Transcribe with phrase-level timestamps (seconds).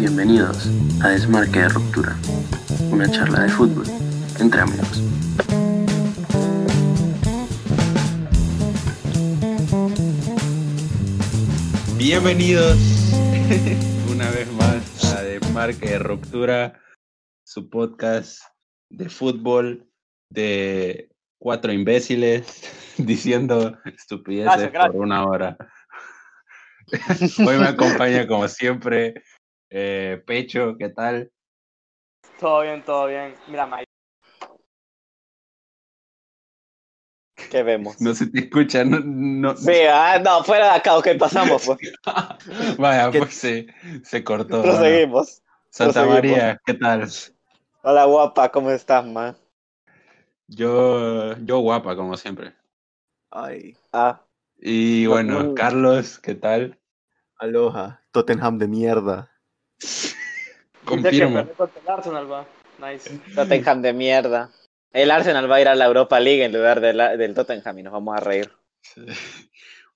[0.00, 0.66] Bienvenidos
[1.02, 2.16] a Desmarque de Ruptura,
[2.90, 3.84] una charla de fútbol
[4.38, 5.02] entre amigos.
[11.98, 12.78] Bienvenidos
[14.10, 16.80] una vez más a Desmarque de Ruptura,
[17.44, 18.40] su podcast
[18.88, 19.86] de fútbol
[20.30, 22.62] de cuatro imbéciles
[22.96, 24.92] diciendo estupideces Gracias, gracias.
[24.92, 25.58] por una hora.
[27.46, 29.22] Hoy me acompaña como siempre
[29.70, 31.30] eh, Pecho, ¿qué tal?
[32.38, 33.34] Todo bien, todo bien.
[33.48, 33.84] Mira, Mike.
[37.50, 38.00] ¿Qué vemos?
[38.00, 41.78] No se te escucha, no, no- Sí, ah, no, fuera de acá, ok, pasamos, pues.
[42.78, 43.66] Vaya, ¿Qué- pues se,
[44.04, 44.58] se cortó.
[44.62, 44.72] bueno.
[44.72, 45.42] Proseguimos.
[45.70, 46.14] Santa proseguimos.
[46.14, 47.08] María, ¿qué tal?
[47.82, 49.36] Hola, guapa, ¿cómo estás, man?
[50.48, 52.54] Yo, yo guapa, como siempre.
[53.30, 54.20] Ay, Ah,
[54.58, 55.54] Y bueno, Mm.
[55.54, 56.78] Carlos, ¿qué tal?
[57.38, 59.29] aloha, Tottenham de mierda.
[60.84, 61.38] Confirmo.
[61.38, 61.48] El
[61.86, 62.46] Arsenal, va.
[62.78, 63.18] Nice.
[63.34, 64.50] Tottenham de mierda.
[64.92, 67.78] El Arsenal va a ir a la Europa League en lugar de la- del Tottenham
[67.78, 68.50] y nos vamos a reír.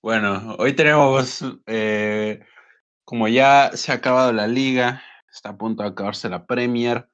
[0.03, 2.41] Bueno, hoy tenemos, eh,
[3.05, 7.09] como ya se ha acabado la liga, está a punto de acabarse la Premier,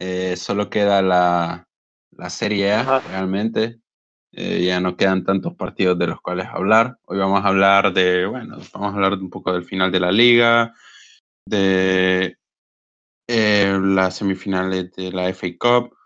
[0.00, 1.68] eh, solo queda la,
[2.10, 3.00] la Serie A Ajá.
[3.08, 3.78] realmente.
[4.32, 6.98] Eh, ya no quedan tantos partidos de los cuales hablar.
[7.04, 10.10] Hoy vamos a hablar de, bueno, vamos a hablar un poco del final de la
[10.10, 10.74] liga,
[11.46, 12.36] de
[13.28, 15.96] eh, las semifinales de la FA Cup,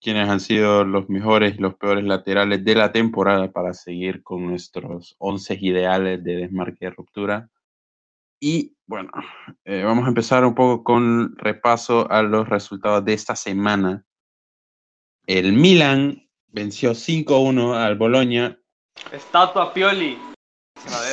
[0.00, 4.46] quienes han sido los mejores y los peores laterales de la temporada para seguir con
[4.46, 7.50] nuestros 11 ideales de desmarque de ruptura.
[8.40, 9.10] Y bueno,
[9.64, 14.04] eh, vamos a empezar un poco con repaso a los resultados de esta semana.
[15.26, 18.58] El Milan venció 5-1 al Boloña
[19.12, 20.18] Estatua Pioli.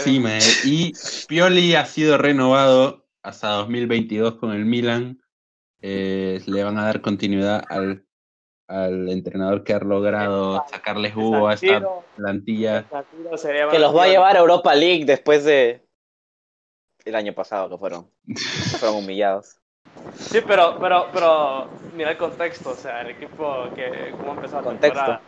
[0.03, 0.94] Sí, mae, y
[1.27, 5.19] Pioli ha sido renovado hasta 2022 con el Milan.
[5.81, 8.05] Eh, le van a dar continuidad al,
[8.67, 11.83] al entrenador que ha logrado sacarle jugo a esta
[12.15, 12.85] plantilla.
[13.71, 15.85] Que los va a llevar a Europa League después de
[17.03, 18.33] el año pasado que fueron, que
[18.80, 19.58] fueron humillados.
[20.15, 24.64] Sí, pero, pero, pero, mira el contexto, o sea, el equipo que, cómo empezó la
[24.64, 24.99] Contexto.
[24.99, 25.21] temporada.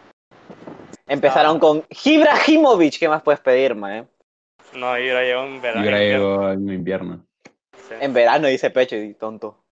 [1.07, 3.91] Empezaron con Ibrahimovic, ¿qué más puedes pedir, man?
[3.91, 4.07] eh?
[4.75, 5.85] No, ahora llegó en verano.
[5.85, 7.26] ahora llegó en invierno.
[7.99, 9.63] En verano dice Pecho y tonto.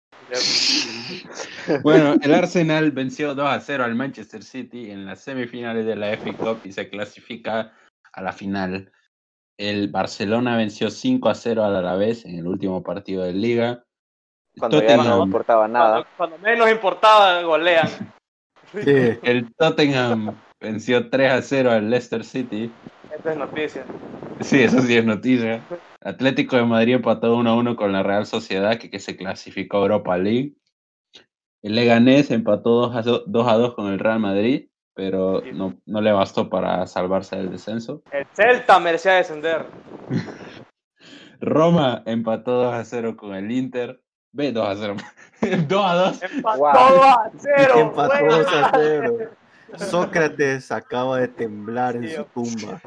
[1.82, 6.08] Bueno, el Arsenal venció 2 a 0 al Manchester City en las semifinales de la
[6.16, 7.72] FA Cup y se clasifica
[8.12, 8.92] a la final.
[9.58, 13.84] El Barcelona venció 5 a 0 al Alavés en el último partido de liga.
[14.58, 15.91] Cuando ya no Tottenham- importaba nada.
[15.92, 17.88] Cuando, cuando menos importaba, golean.
[18.72, 18.82] Sí,
[19.22, 22.72] El Tottenham venció 3 a 0 al Leicester City.
[23.16, 23.84] Esta es noticia.
[24.41, 25.62] Sí, eso sí es noticia.
[26.00, 29.78] Atlético de Madrid empató 1 a 1 con la Real Sociedad, que, que se clasificó
[29.78, 30.54] a Europa League.
[31.62, 35.75] El Leganés empató 2 a 2, 2 a 2 con el Real Madrid, pero no,
[35.86, 38.02] no le bastó para salvarse del descenso.
[38.12, 39.66] El Celta merecía descender.
[41.41, 44.00] Roma empató 2 a 0 con el Inter.
[44.32, 44.96] Ve 2 a 0.
[45.69, 46.22] 2 a 2.
[46.22, 46.72] Empató Wow.
[46.72, 47.75] a cero.
[47.76, 48.38] empató güey.
[48.38, 49.16] 2 a 0.
[49.76, 52.80] Sócrates acaba de temblar en Sí, su tumba.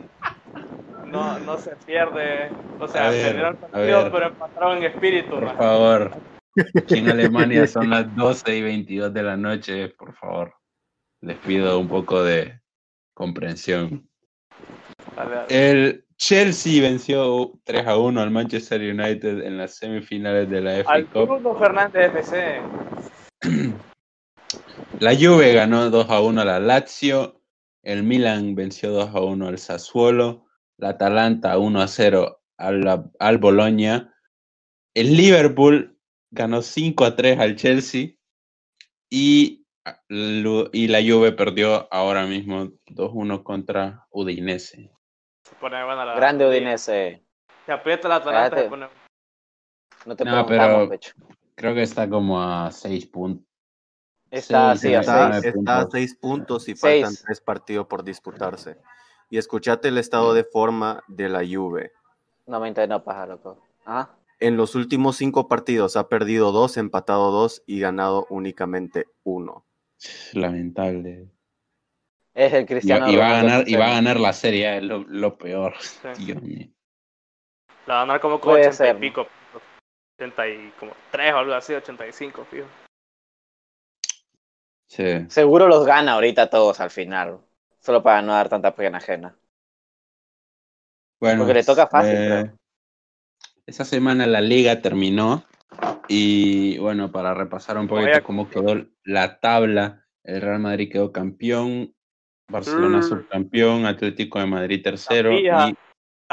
[1.05, 2.49] No, no se pierde.
[2.79, 5.29] O sea, perdieron el partido, pero empataron en espíritu.
[5.31, 5.57] Por man.
[5.57, 6.11] favor.
[6.75, 9.89] Aquí en Alemania son las 12 y 22 de la noche.
[9.89, 10.53] Por favor.
[11.21, 12.59] Les pido un poco de
[13.13, 14.07] comprensión.
[15.15, 15.47] Dale, dale.
[15.49, 20.93] El Chelsea venció 3 a 1 al Manchester United en las semifinales de la FA
[20.93, 21.27] Al Cup.
[21.27, 22.61] Bruno Fernández FC.
[24.99, 27.41] La Juve ganó 2 a 1 a la Lazio.
[27.83, 30.45] El Milan venció 2 a 1 al Sassuolo.
[30.77, 34.13] La Atalanta 1 a 0 al, al Bologna.
[34.95, 35.97] El Liverpool
[36.31, 38.09] ganó 5 a 3 al Chelsea.
[39.09, 39.65] Y,
[40.09, 44.91] lu- y la Juve perdió ahora mismo 2-1 contra Udinese.
[45.43, 46.15] Se pone buena la.
[46.15, 47.23] Grande Udinese.
[47.65, 48.69] Se aprieta la Atalanta.
[48.69, 48.87] Pone...
[50.05, 51.13] No te No, pero- Pecho.
[51.55, 53.46] Creo que está como a 6 puntos.
[54.37, 55.45] Está así, a Está, seis.
[55.55, 55.91] está a puntos.
[55.91, 57.03] 6 puntos y Seis.
[57.05, 58.77] faltan 3 partidos por disputarse.
[59.29, 61.91] Y escuchate el estado de forma de la Juve.
[62.45, 63.61] No me entiendo, paja, loco.
[63.85, 69.65] Ah, En los últimos 5 partidos ha perdido 2, empatado 2 y ganado únicamente 1.
[70.33, 71.27] Lamentable.
[72.33, 74.99] es el Cristiano y va a ganar, y va a ganar la serie, es lo,
[75.07, 75.73] lo peor.
[75.79, 76.25] Sí.
[76.25, 76.67] Dios mío.
[77.87, 78.95] La van a dar como con Puede 80 ser.
[78.95, 79.27] y pico.
[80.19, 82.67] 80 y como 3 o algo así, 85, fijo.
[84.87, 85.25] Sí.
[85.29, 87.39] Seguro los gana ahorita todos al final.
[87.79, 89.35] Solo para no dar tanta pena ajena.
[91.19, 92.51] Bueno, Porque le toca fácil, eh,
[93.65, 95.43] esa semana la liga terminó
[96.07, 101.93] Y bueno, para repasar un poquito cómo quedó la tabla, el Real Madrid quedó campeón,
[102.49, 103.03] Barcelona Mm.
[103.03, 105.49] subcampeón, Atlético de Madrid tercero y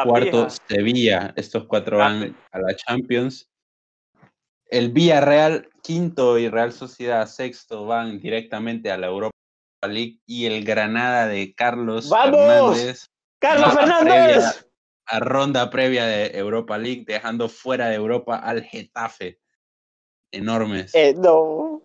[0.05, 0.49] cuarto.
[0.69, 1.33] Sevilla.
[1.37, 3.51] Estos cuatro van a la Champions.
[4.75, 9.31] El Villarreal quinto y Real Sociedad sexto van directamente a la Europa
[9.87, 12.76] League y el Granada de Carlos ¡Vamos!
[12.76, 13.06] Fernández
[13.38, 14.67] ¡Carlos a Fernández!
[15.06, 19.38] a ronda previa de Europa League, dejando fuera de Europa al Getafe.
[20.32, 20.93] Enormes.
[20.93, 21.82] Eh, no.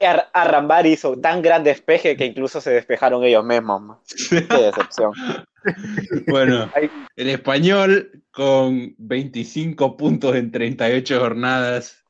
[0.00, 3.98] Ar- Arrambar hizo tan gran despeje que incluso se despejaron ellos mismos.
[4.30, 5.12] Qué decepción.
[6.28, 6.70] Bueno,
[7.16, 12.04] el español con 25 puntos en 38 jornadas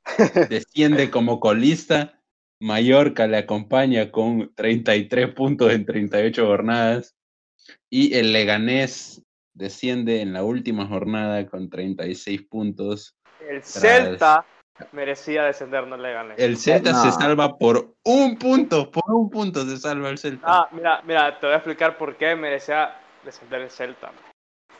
[0.49, 2.21] desciende como colista.
[2.61, 7.17] Mallorca le acompaña con 33 puntos en 38 jornadas.
[7.91, 9.23] Y el Leganés
[9.55, 13.17] desciende en la última jornada con 36 puntos.
[13.47, 14.45] El Celta
[14.93, 16.35] merecía descender, no le gané.
[16.39, 20.47] El Celta se salva por un punto, por un punto se salva el Celta.
[20.47, 24.13] Ah, mira, mira, te voy a explicar por qué merecía descender el Celta.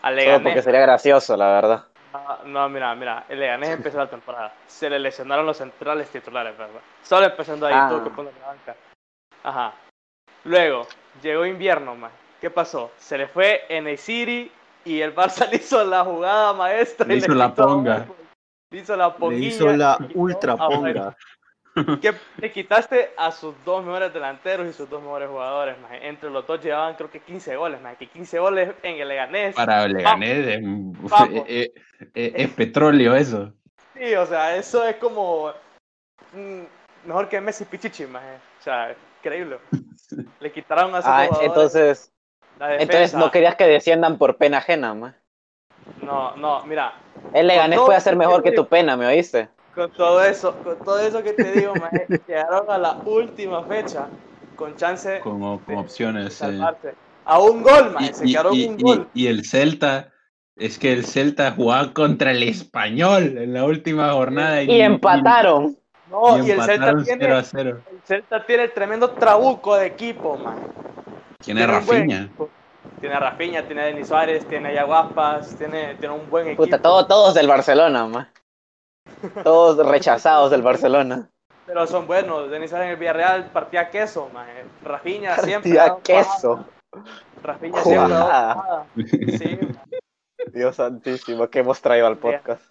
[0.01, 0.65] A Solo porque Leganés.
[0.65, 1.85] sería gracioso, la verdad.
[2.13, 4.53] Ah, No, mira, mira, el Leganés empezó la temporada.
[4.67, 6.81] Se le lesionaron los centrales titulares, ¿verdad?
[7.03, 7.89] Solo empezando ahí, Ah.
[7.91, 8.77] tuvo que poner la banca.
[9.43, 9.73] Ajá.
[10.45, 10.87] Luego,
[11.23, 12.11] llegó invierno, man.
[12.41, 12.93] ¿Qué pasó?
[12.99, 14.51] Se le fue en el City
[14.85, 17.07] y el Barça le hizo la jugada maestra.
[17.07, 18.07] Le y hizo la ponga.
[18.71, 19.49] Le hizo la Le ponguilla.
[19.49, 21.17] hizo la ultra ponga.
[22.01, 26.07] que le quitaste a sus dos mejores delanteros y sus dos mejores jugadores, maje.
[26.09, 27.97] Entre los dos llevaban creo que 15 goles, maje.
[27.97, 29.55] Que 15 goles en el Leganés.
[29.55, 31.45] Para el Leganés es, Vamos.
[31.47, 31.73] eh,
[32.15, 33.53] eh, es petróleo eso.
[33.95, 35.53] Sí, o sea, eso es como
[36.33, 36.63] mm,
[37.07, 38.37] mejor que Messi Pichichi, maje.
[38.61, 39.59] O sea, increíble.
[40.41, 42.13] Le quitaron a sus Ah, jugadores entonces,
[42.61, 45.17] entonces no querías que desciendan por pena ajena, man.
[46.03, 46.93] No, no, mira,
[47.33, 49.49] El Leganés puede hacer lo mejor que tu pena, ¿me oíste?
[49.79, 54.09] Con todo eso, con todo eso que te digo, maje, llegaron a la última fecha
[54.57, 56.43] con chance Como, de opciones.
[57.25, 59.09] A un gol, maje, Y, se y- quedaron y- un y- gol.
[59.15, 60.09] y el Celta,
[60.57, 64.63] es que el Celta jugaba contra el Español en la última jornada.
[64.63, 65.77] Y empataron.
[66.11, 67.83] No, y y, el Celta empataron tiene 0 a 0.
[67.93, 70.57] el Celta tiene el tremendo trabuco de equipo, man.
[71.45, 72.23] ¿Quién es Tiene Rafinha?
[72.25, 72.49] equipo.
[73.01, 76.65] Tiene a Rafinha, tiene a Denis Suárez, tiene a Yaguaspas, tiene, tiene un buen equipo.
[76.65, 78.29] Puta, todo- todos del Barcelona, man.
[79.45, 81.31] Todos rechazados del Barcelona.
[81.67, 82.51] Pero son buenos.
[82.51, 84.47] Denis en el Villarreal partía queso, man.
[84.83, 85.71] Rafinha siempre.
[85.73, 86.65] Tía ha dado queso.
[87.43, 88.07] Rafinha siempre.
[88.07, 88.87] Jugada.
[88.97, 89.81] Sí, man.
[90.53, 92.63] Dios santísimo, que hemos traído al podcast.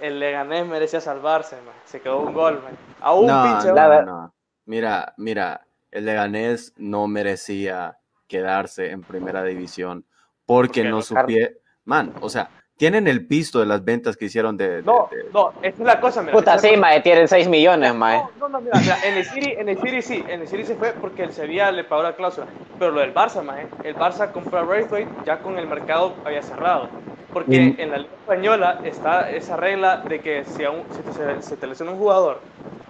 [0.00, 1.74] el Leganés merecía salvarse, man.
[1.84, 2.76] Se quedó un gol, man.
[3.00, 4.34] A un No, pinche no.
[4.66, 7.98] Mira, mira, el Leganés no merecía
[8.28, 10.04] quedarse en primera división
[10.46, 11.02] porque qué no no?
[11.02, 11.60] supie...
[11.86, 14.68] Man, o sea, tienen el pisto de las ventas que hicieron de...
[14.76, 16.32] de- No, de- no, esa es la cosa, mira.
[16.32, 18.18] Puta, sí, mae, tienen 6 millones, mae.
[18.18, 20.64] No, no, no, mira, mira, en el City, en el City sí, en el City
[20.64, 22.46] se fue porque el Sevilla le pagó la cláusula.
[22.78, 26.42] Pero lo del Barça, maje, el Barça compró a Braithwaite ya con el mercado había
[26.42, 26.88] cerrado.
[27.32, 27.80] Porque Mm.
[27.80, 31.42] en la Liga Española está esa regla de que si, a un- si te- se,
[31.42, 32.40] se te lesiona un jugador,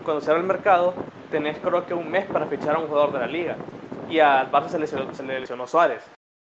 [0.04, 0.94] cuando cierra el mercado,
[1.30, 3.56] tenés creo que un mes para fichar a un jugador de la liga.
[4.08, 6.02] Y al Barça se, lesionó, se le lesionó Suárez.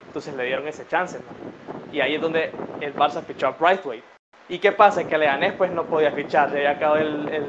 [0.06, 1.79] Entonces le dieron ese chance, maje.
[1.92, 2.52] Y ahí es donde
[2.82, 4.04] el Barça fichó a Braithwaite.
[4.48, 5.08] ¿Y qué pasa?
[5.08, 7.46] Que Leganés pues no podía fichar, le había acabado el, el,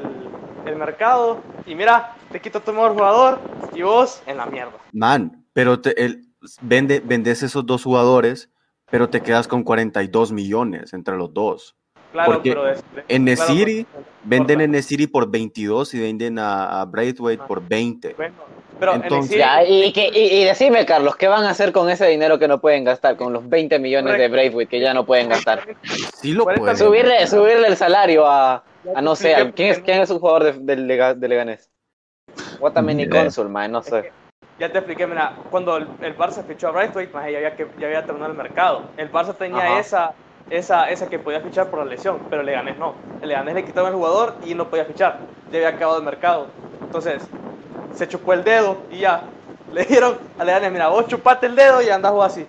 [0.65, 3.39] el mercado y mira, te quito tu mejor jugador
[3.73, 4.73] y vos en la mierda.
[4.91, 6.27] Man, pero te, el,
[6.61, 8.49] vende, vendes esos dos jugadores,
[8.89, 11.75] pero te quedas con 42 millones entre los dos.
[12.11, 13.85] Claro, Porque pero es, en claro, Neciri
[14.23, 17.47] Venden en Neciri por 22 y venden a, a Braithwaite Ah.
[17.47, 18.13] por 20.
[18.15, 18.35] Bueno,
[18.79, 21.89] pero Entonces- en Ya, y, que- y- y decime, Carlos, ¿qué van a hacer con
[21.89, 23.15] ese dinero que no pueden gastar?
[23.15, 25.61] Con los 20 millones de Braithwaite que ya no pueden gastar.
[26.17, 26.77] Sí lo 40 pueden.
[26.77, 28.63] Subirle, subirle el salario a,
[28.93, 31.71] a no sé, a- ¿quién es, quién es un jugador de, Lega- de Leganés?
[32.59, 33.07] Guatamini.
[33.09, 34.11] Consul, mae, no sé.
[34.59, 37.65] Ya te expliqué, mira, cuando el, el Barça fichó a Braithwaite, maje, ya había, que,
[37.79, 38.83] ya había terminado el mercado.
[38.97, 39.79] El Barça tenía Ajá.
[39.79, 40.13] esa,
[40.51, 42.97] esa, esa que podía fichar por la lesión, pero el Leganés no.
[43.21, 45.29] El Leganés le quitaron el jugador y no podía fichar.
[45.49, 46.55] Ya había acabado el mercado.
[46.85, 47.31] Entonces,
[47.91, 49.27] se chupó el dedo y ya.
[49.71, 52.47] Le dijeron a Leganés, mira, vos chupate el dedo y andás vos así.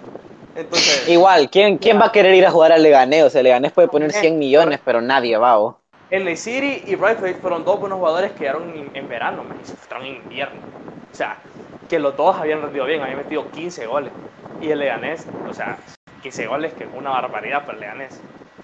[0.54, 3.24] Entonces, Igual, ¿quién, ¿quién va a querer ir a jugar al Leganés?
[3.24, 5.80] O sea, Leganés puede poner 100 millones, pero nadie va, ¿o?
[6.10, 9.64] El City y Braithwaite fueron dos buenos jugadores que llegaron en, en verano, man, y
[9.64, 10.60] se fueron en invierno.
[10.60, 11.42] O sea,
[11.88, 14.14] que los dos habían rendido bien, habían metido 15 goles.
[14.58, 15.84] Y el Leganés, o sea,
[16.22, 18.20] 15 goles, que es una barbaridad para el Leganés.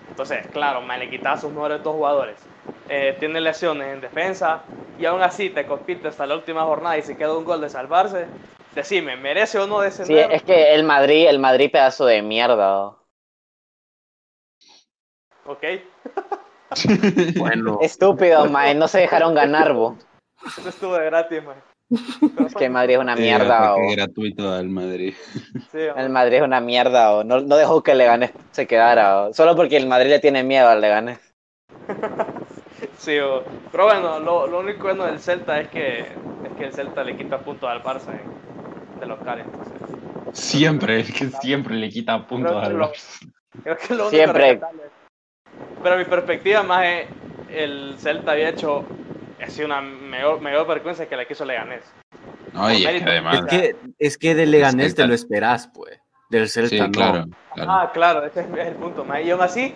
[0.08, 2.36] Entonces, claro, man, le quitaba a sus mejores dos jugadores.
[2.88, 4.62] Eh, tiene lesiones en defensa
[4.98, 7.68] y aún así te compite hasta la última jornada y se queda un gol de
[7.68, 8.26] salvarse.
[8.74, 10.32] Decime, ¿merece o no Sí, descender?
[10.32, 12.94] es que el Madrid, el Madrid pedazo de mierda.
[15.46, 15.64] Ok.
[17.38, 19.96] Bueno, Estúpido, mae, no se dejaron ganar, bo.
[20.46, 21.56] Eso estuvo de gratis, man.
[22.46, 25.14] Es que el Madrid es una mierda, ataque o gratuito al Madrid.
[25.72, 29.22] Sí, el Madrid es una mierda, o no, no dejó que el Leganés se quedara,
[29.26, 31.18] o solo porque el Madrid le tiene miedo al Leganés.
[32.98, 33.42] sí, o-
[33.72, 37.16] pero bueno, lo, lo único bueno del Celta es que, es que el Celta le
[37.16, 39.74] quita puntos al Barça en- de local, entonces.
[40.32, 43.30] Siempre, es que siempre le quita puntos Creo que al lo- Barça.
[43.62, 44.42] Creo que lo único Siempre.
[44.52, 44.82] rescatable.
[45.82, 47.06] Pero mi perspectiva más es,
[47.52, 48.84] el Celta había hecho,
[49.44, 51.82] ha sido una mayor, mayor vergüenza que la que hizo Leganés.
[52.52, 53.40] No, y es además.
[53.40, 55.98] es que, es que del Leganés te lo esperas, pues.
[56.30, 56.90] Del Celta Sí, no.
[56.90, 57.24] claro.
[57.54, 57.70] claro.
[57.72, 59.04] Ah, claro, ese es, el punto.
[59.04, 59.22] más.
[59.22, 59.74] Y aún así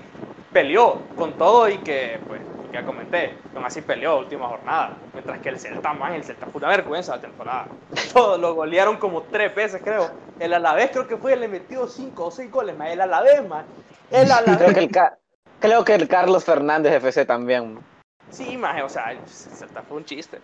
[0.53, 2.41] peleó con todo y que, pues,
[2.73, 4.97] ya comenté, aún así peleó última jornada.
[5.13, 7.69] Mientras que el Celta más, el Celta fue una vergüenza la temporada.
[8.13, 10.11] Todo, lo golearon como tres veces, creo.
[10.39, 12.91] El Alavés creo que fue, le metió cinco o seis goles, más.
[12.91, 13.65] El Alavés, más.
[14.11, 14.75] El Creo Alavés.
[14.75, 14.91] que el,
[15.59, 17.79] creo que el Carlos Fernández FC también.
[18.33, 20.41] Sí, más, o sea, el Celta fue un chiste.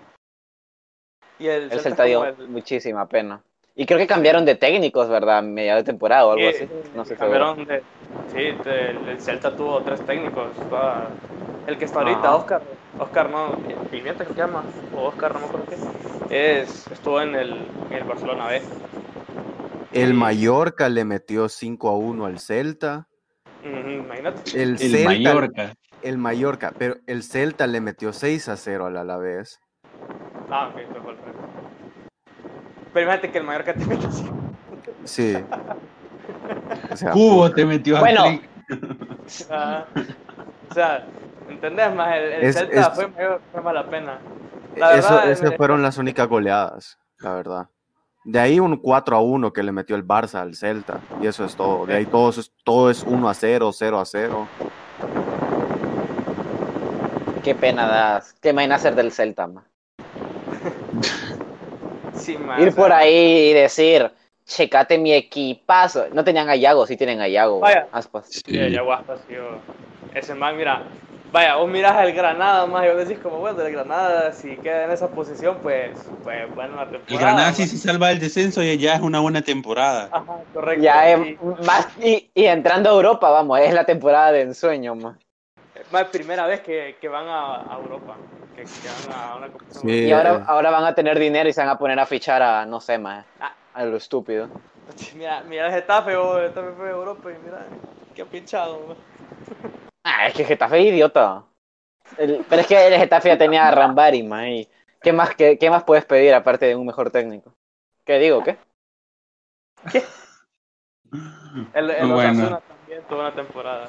[1.38, 3.40] Y el, El Celta dio el- muchísima pena.
[3.75, 5.42] Y creo que cambiaron de técnicos, ¿verdad?
[5.42, 6.68] Media de temporada o algo Sí, así.
[6.95, 7.83] No sé cambiaron de,
[8.33, 10.49] sí, de- el, el Celta tuvo tres técnicos.
[10.68, 11.09] toda-
[11.66, 12.35] el que está ahorita, Ajá.
[12.37, 12.62] Oscar,
[12.99, 13.57] Oscar no,
[13.90, 14.64] Pimienta que se llama,
[14.95, 15.66] o Oscar no me acuerdo
[16.28, 18.62] qué, es, estuvo en el, en el Barcelona B.
[19.92, 23.07] El Mallorca le metió 5 a 1 al Celta.
[23.64, 24.40] Imagínate.
[24.61, 25.75] El, El Celta, Mallorca.
[26.08, 29.60] El Mallorca, pero el Celta le metió 6 a 0 al Alavés.
[30.50, 31.16] Ah, ok, fue gol.
[32.92, 34.30] Pero imagínate que el Mallorca te mete así.
[35.04, 35.36] Sí.
[36.90, 38.22] O sea, Cubo te metió Bueno.
[38.22, 38.48] hat-trick.
[39.50, 39.84] Ah,
[40.70, 41.06] o sea,
[41.48, 41.94] ¿entendés?
[41.94, 44.18] Más el, el Es- Celta es- fue, mayor- fue mala pena.
[44.76, 47.68] La eso, verdad, esas eh, fueron las únicas goleadas, la verdad.
[48.24, 51.00] De ahí un 4 a 1 que le metió el Barça al Celta.
[51.22, 51.86] Y eso es todo.
[51.86, 54.48] De ahí todo es, todo es 1 a 0, 0 a 0.
[57.42, 58.35] Qué pena das.
[58.40, 59.64] Qué imagina hacer del Celta, ma.
[62.12, 64.11] sí, más, Ir o sea, por ahí y decir,
[64.45, 66.07] checate mi equipazo.
[66.12, 67.61] No tenían a Yago, sí tienen a Yago.
[67.61, 67.88] Vaya.
[67.92, 68.26] Aspas.
[68.26, 68.73] Sí, Sí.
[68.73, 69.62] ya guaspas, tío.
[70.11, 70.88] Ese man, mira,
[71.30, 74.85] vaya, vos mirás al Granada más y vos decís como, bueno, el Granada si queda
[74.85, 77.07] en esa posición, pues, pues bueno, la temporada.
[77.07, 80.09] El Granada sí se salva del descenso y ya es una buena temporada.
[80.11, 80.83] Ajá, correcto.
[80.83, 84.95] Ya Y- es más, y, y entrando a Europa, vamos, es la temporada de ensueño,
[85.92, 86.00] ma.
[86.00, 88.16] más primera vez que, que van a, a Europa,
[88.54, 89.82] que, que van a una competición.
[89.88, 90.04] Sí.
[90.04, 90.44] Y ahora, eh.
[90.47, 92.99] ahora van a tener dinero y se van a poner a fichar a, no sé,
[92.99, 93.52] ma, Ah.
[93.75, 94.49] a lo estúpido.
[95.14, 97.66] Mira, mira el Getafe, vos, el Getafe fue a Europa y mira,
[98.14, 98.78] qué pinchado.
[98.88, 98.97] man.
[100.04, 101.44] Ah, es que Getafe es idiota.
[102.16, 104.66] El- pero es que el Getafe ya tenía a Rambari, ma, y
[105.02, 107.52] ¿qué más, qué, qué más puedes pedir aparte de un mejor técnico?
[108.06, 108.56] ¿Qué digo, qué?
[111.75, 112.30] El, el Bueno.
[112.32, 113.88] Osasuna también tuvo una temporada.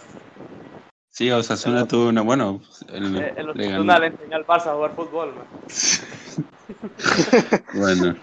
[1.10, 2.22] Sí, Osasuna tuvo una.
[2.22, 4.00] Bueno, el, El, el le Osasuna ganó.
[4.00, 5.34] le enseñó al Barça a jugar fútbol.
[7.74, 8.16] Bueno.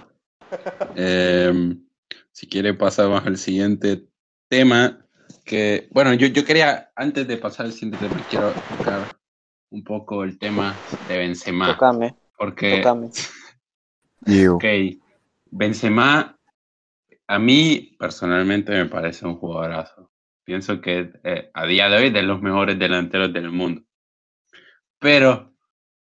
[0.94, 1.84] Em,
[2.32, 4.06] si quiere pasamos al siguiente
[4.48, 5.02] tema.
[5.44, 9.16] Que, bueno, yo, yo quería, antes de pasar al siguiente tema, quiero tocar
[9.70, 11.72] un poco el tema de Benzema.
[11.72, 13.10] Tocame, Porque, tocame.
[14.50, 14.64] Ok,
[15.50, 16.36] Benzema,
[17.28, 20.10] a mí personalmente me parece un jugadorazo.
[20.46, 23.82] Pienso que eh, a día de hoy es de los mejores delanteros del mundo.
[25.00, 25.52] Pero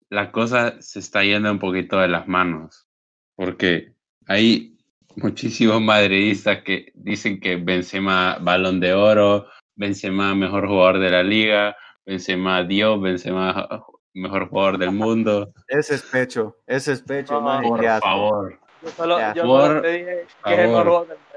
[0.09, 2.87] la cosa se está yendo un poquito de las manos.
[3.35, 3.91] Porque
[4.27, 4.77] hay
[5.17, 11.75] muchísimos madridistas que dicen que Benzema balón de oro, Benzema mejor jugador de la liga,
[12.05, 13.67] Benzema Dios, Benzema
[14.13, 15.51] mejor jugador del mundo.
[15.67, 16.55] Ese es pecho.
[16.65, 18.57] Ese es pecho, No, Por favor.
[18.81, 19.33] Yo solo, Ya.
[19.33, 21.28] yo Por solo te dije que es el mejor jugador del man.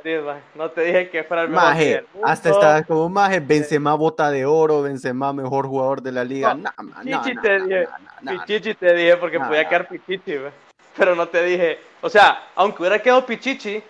[0.55, 2.29] No te dije que fuera el mejor Maje, del mundo.
[2.29, 6.55] hasta estaba como maje, Benzema bota de oro, Benzema mejor jugador de la liga.
[6.55, 8.45] No, Nah, nah, nah, Chichi nah, te nah, dije, nah, nah, nah.
[8.45, 10.53] Pichichi te dije porque Nah, podía quedar Pichichi, man.
[10.97, 13.83] pero no te dije, o sea, aunque hubiera quedado Pichichi,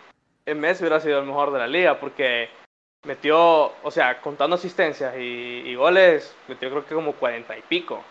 [0.47, 2.49] en Messi hubiera sido el mejor de la liga porque
[3.05, 8.03] metió, o sea, contando asistencias y, y goles, metió creo que como 40 y pico,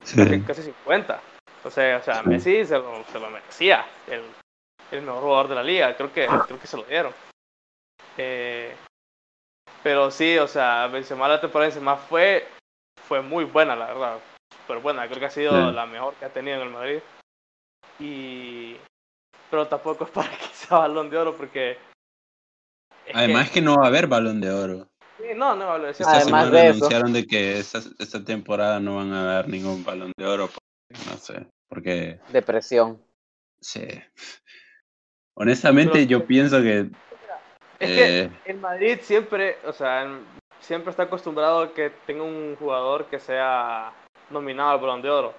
[0.00, 1.20] casi, casi 50.
[1.58, 2.22] Entonces, o sea.
[2.24, 4.22] Messi se lo, se lo merecía, el,
[4.92, 7.12] el mejor jugador de la liga, creo que, creo que se lo dieron.
[8.18, 8.74] Eh,
[9.82, 12.46] pero sí, o sea, Benzema la temporada de Benzema fue,
[13.08, 14.18] fue muy buena, la verdad.
[14.62, 15.74] Súper buena, creo que ha sido Sí.
[15.74, 17.00] la mejor que ha tenido en el Madrid.
[17.98, 18.76] Y...
[19.50, 21.78] Pero tampoco es para que sea balón de oro porque...
[23.06, 24.88] es Además que no va a haber balón de oro.
[25.18, 26.76] Sí, no, no, lo decía Esta Además semana de eso.
[26.76, 30.48] anunciaron de que esta, esta temporada no van a dar ningún balón de oro.
[30.48, 33.02] porque, no sé, porque Depresión.
[33.60, 33.86] sí.
[35.34, 36.86] Honestamente Pero- yo pienso que
[37.78, 40.24] Es que eh, el Madrid siempre, o sea, en-
[40.60, 43.92] siempre está acostumbrado a que tenga un jugador que sea
[44.30, 45.34] nominado al Balón de Oro.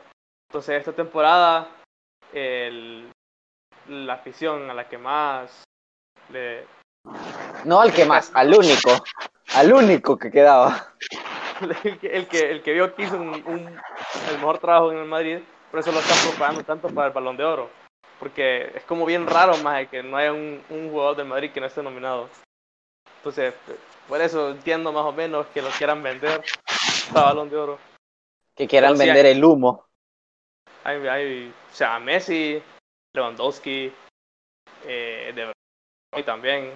[0.49, 1.69] Entonces, esta temporada,
[2.33, 3.09] el-
[3.87, 5.63] la afición a la que más
[6.31, 6.65] le,
[7.65, 8.91] No al que más, al único.
[9.55, 10.93] Al único que quedaba.
[11.83, 13.79] el, que, el, que, el que vio que hizo un, un-
[14.29, 15.39] el mejor trabajo en el Madrid,
[15.71, 17.69] por eso lo están propagando tanto para el Balón de Oro.
[18.23, 21.59] Porque es como bien raro más que no haya un, un jugador del Madrid que
[21.59, 22.29] no esté nominado.
[23.17, 23.53] Entonces,
[24.07, 26.41] por eso entiendo más o menos que lo quieran vender
[27.13, 27.79] para Balón de Oro.
[28.55, 29.83] Que quieran vender el humo.
[30.85, 32.63] Hay, hay, o sea, Messi,
[33.13, 33.91] Lewandowski,
[34.85, 35.51] eh, De
[36.13, 36.71] Bruyne también.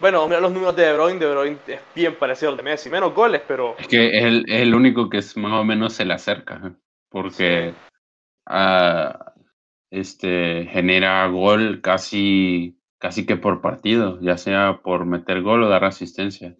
[0.00, 2.90] Bueno, mira los números de De Bruyne, De Bruyne es bien parecido al de Messi,
[2.90, 5.92] menos goles, pero Es que es el, es el único que es más o menos
[5.92, 6.72] se le acerca, ¿eh?
[7.08, 7.72] porque
[8.46, 9.27] ah,
[9.90, 15.84] este, genera gol casi, casi que por partido, ya sea por meter gol o dar
[15.84, 16.54] asistencia.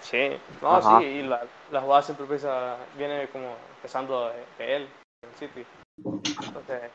[0.00, 0.30] sí,
[0.62, 1.00] no, Ajá.
[1.00, 4.88] sí, y la, la jugada siempre empieza, viene como empezando de, de él,
[5.22, 5.66] en City.
[6.46, 6.90] Entonces,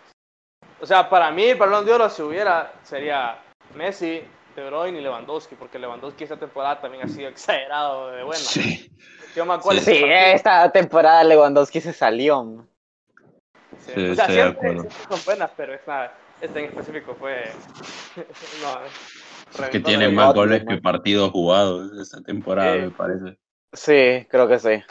[0.82, 3.40] o sea, para mí el balón de oro si hubiera sería
[3.76, 4.22] Messi,
[4.56, 8.40] De Bruyne y Lewandowski, porque Lewandowski esta temporada también ha sido exagerado de buena.
[8.44, 8.90] Sí.
[9.20, 12.66] Metió más goles Sí, esta temporada Lewandowski se salió.
[13.86, 17.44] Sí, Sí, o sea, siempre, siempre son buenas, pero esta, esta en específico fue.
[18.64, 18.78] no,
[19.54, 22.80] Que reventó tiene más goles que partidos jugados esta temporada, Sí.
[22.82, 23.38] me parece.
[23.74, 24.84] Sí, creo que sí.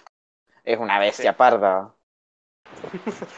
[0.65, 1.37] Es una bestia Sí.
[1.39, 1.93] parda.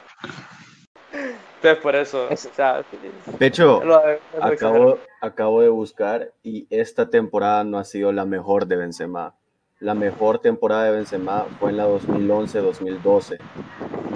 [1.57, 2.29] Entonces, por eso.
[2.31, 2.99] Es- o sea, sí,
[3.39, 4.53] De hecho, lo- lo exageró.
[4.53, 9.35] acabo, acabo de buscar y esta temporada no ha sido la mejor de Benzema.
[9.81, 13.39] La mejor temporada de Benzema fue en la 2011-2012,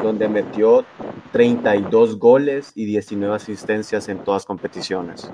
[0.03, 0.87] donde metió
[1.31, 5.33] 32 goles y 19 asistencias en todas competiciones.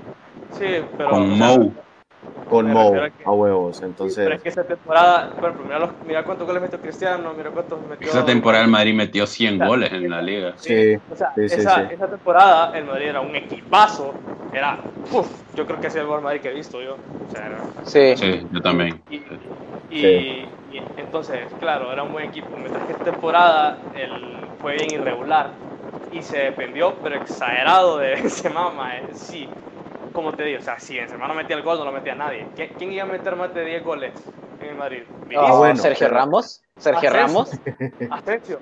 [0.51, 0.65] Sí,
[0.97, 1.09] pero.
[1.09, 1.75] Con Mou.
[2.47, 3.77] Con Me Mo refiero a que- a huevos.
[3.77, 5.35] sí, pero Entonces, es que esa temporada.
[5.39, 8.07] Bueno, mira, los- mira cuántos goles metió Cristiano, mira cuántos metió.
[8.07, 10.53] Esa temporada el Madrid metió 100 Esa- goles en la liga.
[10.57, 11.93] sí, O sea, Sí, sí, esa, sí.
[11.93, 14.13] esa temporada el Madrid era un equipazo.
[14.53, 14.79] Era.
[15.11, 16.93] uf, yo creo que es el mejor Madrid que he visto yo.
[17.27, 18.15] O sea, era- Sí.
[18.15, 19.01] Sí, yo también.
[19.09, 20.47] Y, y, Sí.
[20.71, 22.55] y entonces, claro, era un buen equipo.
[22.55, 24.11] Mientras que esta temporada él
[24.61, 25.51] fue bien irregular
[26.11, 29.03] y se dependió, pero exagerado de Benzema, mae.
[29.13, 29.49] Sí,
[30.13, 32.47] como te digo, o sea, si Benzema no metía el gol, no lo metía nadie.
[32.55, 34.13] ¿Quién, quién iba a meter más de 10 goles
[34.61, 35.03] en el Madrid?
[35.37, 36.61] Ah, bueno, Sergio pero- Ramos.
[36.77, 37.27] Sergio Asensio.
[37.27, 37.51] Ramos.
[38.11, 38.59] Asensio,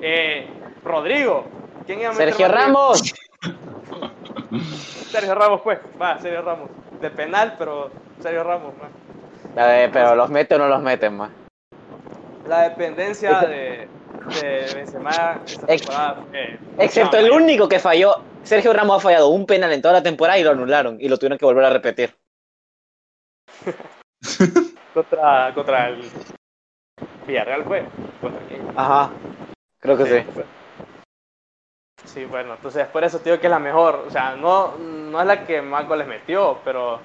[0.00, 0.48] eh,
[0.84, 1.44] Rodrigo.
[1.86, 2.66] ¿Quién iba a meter Sergio más de 10?
[2.66, 3.14] Ramos.
[5.10, 5.78] Sergio Ramos, pues.
[6.00, 6.70] Va, Sergio Ramos.
[7.00, 8.72] De penal, pero Sergio Ramos,
[9.54, 11.30] ver, pero los mete o no los meten más.
[12.46, 13.88] La dependencia de,
[14.28, 16.58] de Benzema esta temporada fue...
[16.78, 18.16] Excepto el único que falló.
[18.42, 20.98] Sergio Ramos ha fallado un penal en toda la temporada y lo anularon.
[21.00, 22.14] Y lo tuvieron que volver a repetir.
[24.94, 26.02] contra, contra el
[27.26, 27.84] Villarreal fue.
[28.20, 28.66] ¿Contra quién?
[28.76, 29.10] Ajá.
[29.80, 30.42] Creo que sí.
[32.04, 34.04] Sí, bueno, entonces por eso te digo que es la mejor.
[34.06, 37.00] O sea, no, no es la que más goles metió, pero,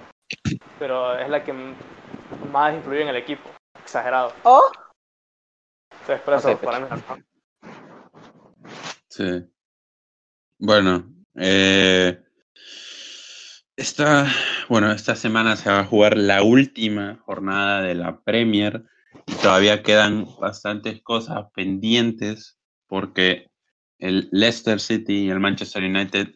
[0.80, 1.54] pero es la que
[2.52, 3.50] más influyó en el equipo.
[3.80, 4.32] Exagerado.
[4.44, 4.72] Oh.
[6.62, 7.24] Para mí.
[9.08, 9.44] Sí.
[10.58, 12.22] Bueno, eh,
[13.76, 14.28] esta,
[14.70, 18.84] bueno, esta semana se va a jugar la última jornada de la Premier
[19.26, 23.50] y todavía quedan bastantes cosas pendientes porque
[23.98, 26.34] el Leicester City y el Manchester United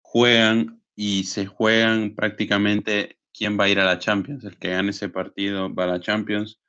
[0.00, 4.44] juegan y se juegan prácticamente quién va a ir a la Champions.
[4.44, 6.60] El que gane ese partido va a la Champions.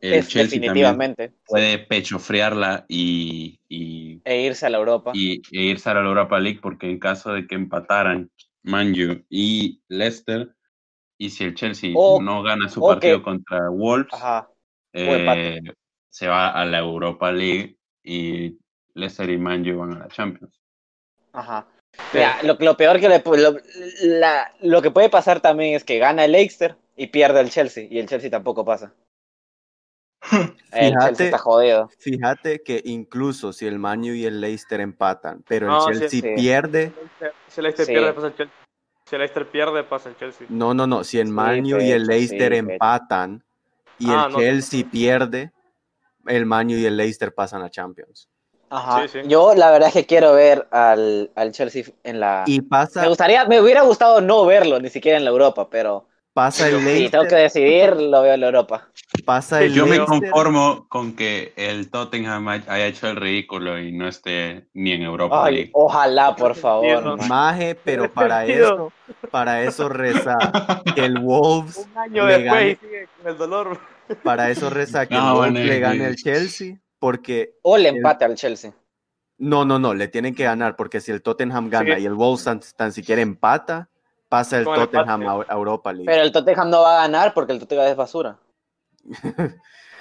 [0.00, 1.32] El Es Chelsea también definitivamente.
[1.46, 5.12] puede pechofriarla y, y E irse a la Europa.
[5.14, 8.30] y, e irse a la Europa League porque en caso de que empataran
[8.62, 10.54] Manju y Leicester
[11.18, 14.48] y si el Chelsea no gana su partido contra Wolves Ajá.
[14.92, 15.60] eh,
[16.10, 18.56] se va a la Europa League y
[18.94, 20.60] Leicester y Manju van a la Champions
[21.32, 21.66] Ajá.
[22.12, 23.56] Mira, lo, lo peor que le lo,
[24.02, 27.86] la- lo que puede pasar también es que gana el Leicester y pierde el Chelsea.
[27.90, 28.92] Y el Chelsea tampoco pasa.
[30.72, 31.90] El Fíjate- Chelsea está jodido.
[31.98, 36.22] fíjate que incluso si el Manu y el Leicester empatan, pero el No, Chelsea sí.
[36.22, 36.92] pierde,
[37.48, 37.92] Si el Leicester Sí.
[37.92, 38.54] pierde, pasa el Chelsea.
[39.06, 40.46] Si el Leicester pierde, pasa el Chelsea.
[40.50, 43.42] no, no, no, si el Sí, Manu y el Leicester empatan
[43.98, 44.38] y Ah, el no.
[44.38, 45.52] Chelsea pierde,
[46.26, 48.28] el Manu y el Leicester pasan a Champions.
[48.70, 49.08] Ajá.
[49.08, 49.28] Sí, sí.
[49.28, 52.44] Yo la verdad es que quiero ver al, al Chelsea en la...
[52.46, 56.06] Y pasa, Me gustaría, me hubiera gustado no verlo ni siquiera en la Europa, pero
[56.34, 58.88] pasa el si tengo que Leicester, decidir, lo veo en la Europa.
[59.28, 63.92] Pasa el yo me Leicester, conformo con que el Tottenham haya hecho el ridículo y
[63.92, 67.18] no esté ni en Europa Ay, League ojalá, por favor.
[67.28, 68.90] Maje, pero para eso,
[69.30, 70.38] para eso reza
[70.94, 73.78] que el Wolves Un año le después gane- y sigue con el dolor.
[74.22, 78.24] para eso reza que No, bueno, le gane el Chelsea, porque O le El- empate
[78.24, 78.72] al Chelsea.
[79.36, 82.02] no, no, no, le tienen que ganar, porque si el Tottenham gana Sí.
[82.02, 83.90] y el Wolves tan, tan siquiera empata,
[84.30, 86.06] pasa el Con Tottenham a Europa League.
[86.06, 88.38] Pero el Tottenham no va a ganar porque el Tottenham es basura.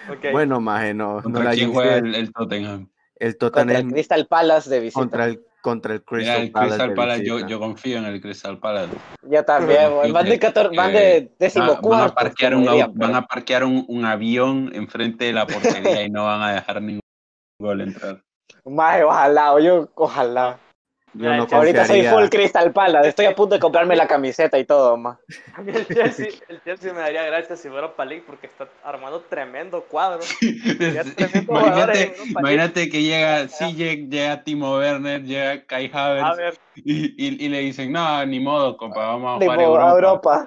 [0.10, 0.26] Ok.
[0.32, 2.90] Bueno, maje, no, no ¿Contra la quién juega el, el Tottenham?
[3.16, 5.00] El Contra el Tottenham Crystal Palace de visita.
[5.02, 6.70] contra el, contra el Mira, Crystal el Palace.
[6.78, 8.94] Crystal Palace, yo, yo confío en el Crystal Palace.
[9.24, 9.82] Yo también.
[9.82, 12.14] Yo Van de, que- 14, van de Va- décimo van a cuarto.
[12.16, 16.26] parquear, un, por van a parquear un, un avión enfrente de la portería y no
[16.26, 17.02] van a dejar ningún
[17.60, 18.22] gol entrar.
[18.64, 20.60] Maje, ojalá, o yo, ojalá.
[21.14, 23.10] Yo no Ahorita soy full Crystal Palace.
[23.10, 25.20] Estoy a punto de comprarme la camiseta y todo, ma.
[25.56, 28.68] A mí el Chelsea, el Chelsea me daría gracias si fuera Europa League porque está
[28.84, 30.20] armando tremendo cuadro.
[31.16, 31.54] Tremendo
[32.30, 37.50] imagínate, que llega, sí llega, llega Timo Werner, llega Kai Havertz ver, y, y, y
[37.50, 39.96] le dicen, no, ni modo, compa, vamos a jugar a Europa.
[39.96, 40.46] Europa.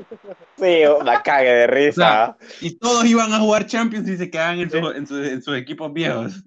[0.57, 2.37] Sí, la cague de risa.
[2.61, 5.57] Y todos iban a jugar Champions y se quedaban en, su- en, su- en sus
[5.57, 6.45] equipos viejos.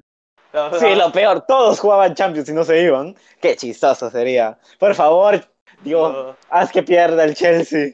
[0.80, 3.16] Sí, lo peor, todos jugaban Champions y no se iban.
[3.42, 4.58] Qué chistoso sería.
[4.80, 5.44] Por favor,
[5.82, 7.94] Dios, no, haz que pierda el Chelsea.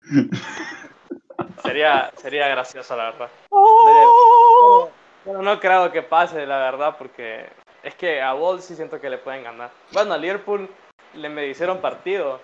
[1.62, 3.28] sería, sería gracioso, la verdad.
[3.50, 4.90] Oh.
[5.24, 7.46] Pero no creo que pase, la verdad, porque
[7.82, 9.70] es que a Wolves sí siento que le pueden ganar.
[9.92, 10.68] Bueno, a Liverpool
[11.14, 12.40] le me hicieron partido.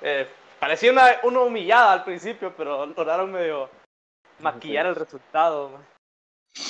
[0.00, 0.28] Eh,
[0.60, 3.68] parecía una, una humillada al principio, pero lograron medio
[4.38, 5.70] maquillar el resultado.
[5.70, 5.95] man.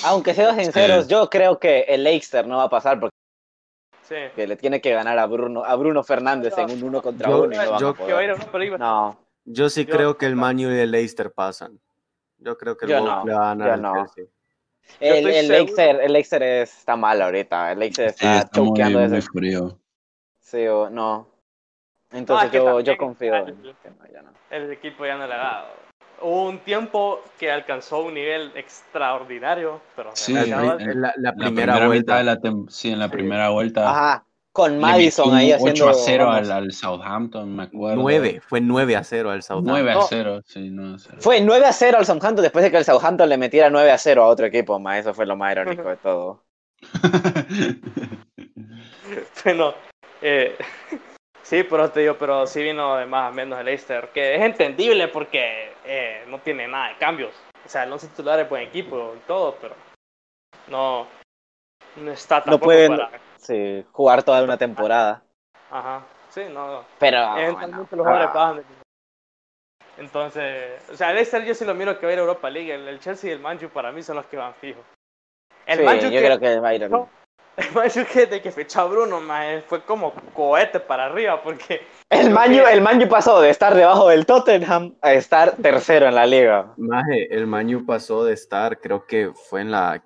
[0.04, 1.10] Aunque sean sinceros, Sí.
[1.10, 3.14] yo creo que el Leicester no va a pasar porque
[4.02, 4.14] Sí.
[4.46, 7.54] le tiene que ganar a Bruno, a Bruno Fernández en un uno contra Yo- uno
[7.54, 8.76] y no yo- Que.
[8.78, 11.78] No, Yo sí Yo- creo que el Man U y el Leicester pasan.
[12.38, 13.94] Yo creo que el no, le va a ganar yo no.
[14.06, 14.24] Chelsea.
[15.00, 17.72] el, el Leicester, el Leicester es- está mal ahorita.
[17.72, 19.78] El Leicester Sí, está está choqueando muy desde frío.
[20.40, 21.28] Sí, o no.
[22.12, 24.30] Entonces que yo, yo confío el- en que no, ya no.
[24.50, 25.68] El equipo ya no le ha dado.
[26.20, 31.32] Hubo un tiempo que alcanzó un nivel extraordinario, pero Sí, demasiado- en- La, la La
[31.34, 32.16] primera, primera, vuelta.
[32.18, 33.12] de la sí, en la Sí.
[33.12, 33.90] primera vuelta.
[33.90, 36.48] Ajá, con Madison ahí un haciendo 8 a 0 vamos.
[36.50, 38.00] al, al Southampton, me acuerdo.
[38.00, 39.72] 9, fue 9 a 0 al Southampton.
[39.74, 40.02] 9 a No.
[40.08, 41.16] 0, sí, 9 a 0.
[41.20, 43.98] Fue 9 a 0 al Southampton después de que el Southampton le metiera 9 a
[43.98, 44.98] 0 a otro equipo, ma.
[44.98, 46.42] Eso fue lo más irónico de todo.
[49.44, 49.74] Bueno,
[50.20, 50.56] eh,
[51.46, 54.42] sí, pero te digo, pero sí vino de más a menos el Leicester, que es
[54.42, 57.32] entendible porque eh, no tiene nada de cambios.
[57.64, 59.74] O sea, el once titular es buen equipo y todo, pero
[60.68, 61.06] no,
[61.96, 63.10] no está tampoco pueden- para...
[63.36, 65.22] Sí, jugar toda una temporada.
[65.70, 68.64] Ajá, sí, no, Pero eventualmente bueno, los jugadores ah, bajan.
[69.98, 72.50] Entonces, o sea, el Leicester yo sí lo miro que va a ir a Europa
[72.50, 74.84] League, el, el Chelsea y el Manchu para mí son los que van fijos.
[75.66, 76.90] El sí, yo creo que va a ir.
[76.90, 77.08] No.
[77.68, 81.80] El Manchu que de que fichó a Bruno, maje, fue como cohete para arriba, porque
[82.10, 86.74] El que- el pasó de estar debajo del Tottenham a estar tercero en la liga.
[86.76, 90.02] Maje, el Man U pasó de estar, creo que fue en la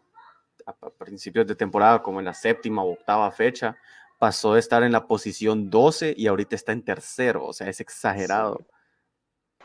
[0.67, 3.77] a principios de temporada, como en la séptima o octava fecha,
[4.21, 7.81] pasó de estar en la posición 12 y ahorita está en tercero, o sea, es
[7.81, 8.61] exagerado.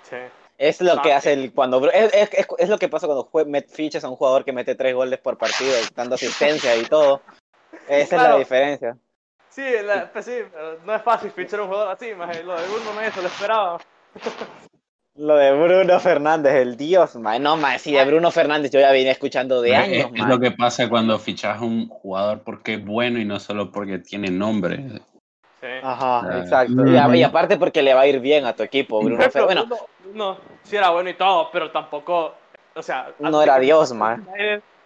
[0.03, 0.15] sí.
[0.57, 3.45] Es lo que hace el cuando es, es- es- es lo que pasa cuando jue-
[3.45, 7.21] met- fichas a un jugador que mete tres goles por partido, dando asistencia y todo.
[7.87, 8.97] Esa es la diferencia.
[9.49, 12.59] Sí, la- pues sí, pero no es fácil fichar a un jugador así, maje, lo
[12.59, 13.79] de Bruno nadie se lo esperaba.
[15.17, 17.41] Lo de Bruno Fernández, el dios, man.
[17.41, 20.51] No, man, si de Bruno Fernández yo ya vine escuchando de años, es lo que
[20.51, 24.75] pasa cuando fichas a un jugador porque es bueno y no solo porque tiene nombre.
[25.61, 25.67] Sí.
[25.81, 26.85] Ajá, Ah, exacto.
[27.15, 29.65] Y, aparte porque le va a ir bien a tu equipo, Bruno Pero Fer- Bueno,
[29.65, 32.35] Bruno, Bruno sí era bueno y todo, pero tampoco,
[32.75, 33.13] o sea...
[33.19, 34.27] no era que- Dios, man.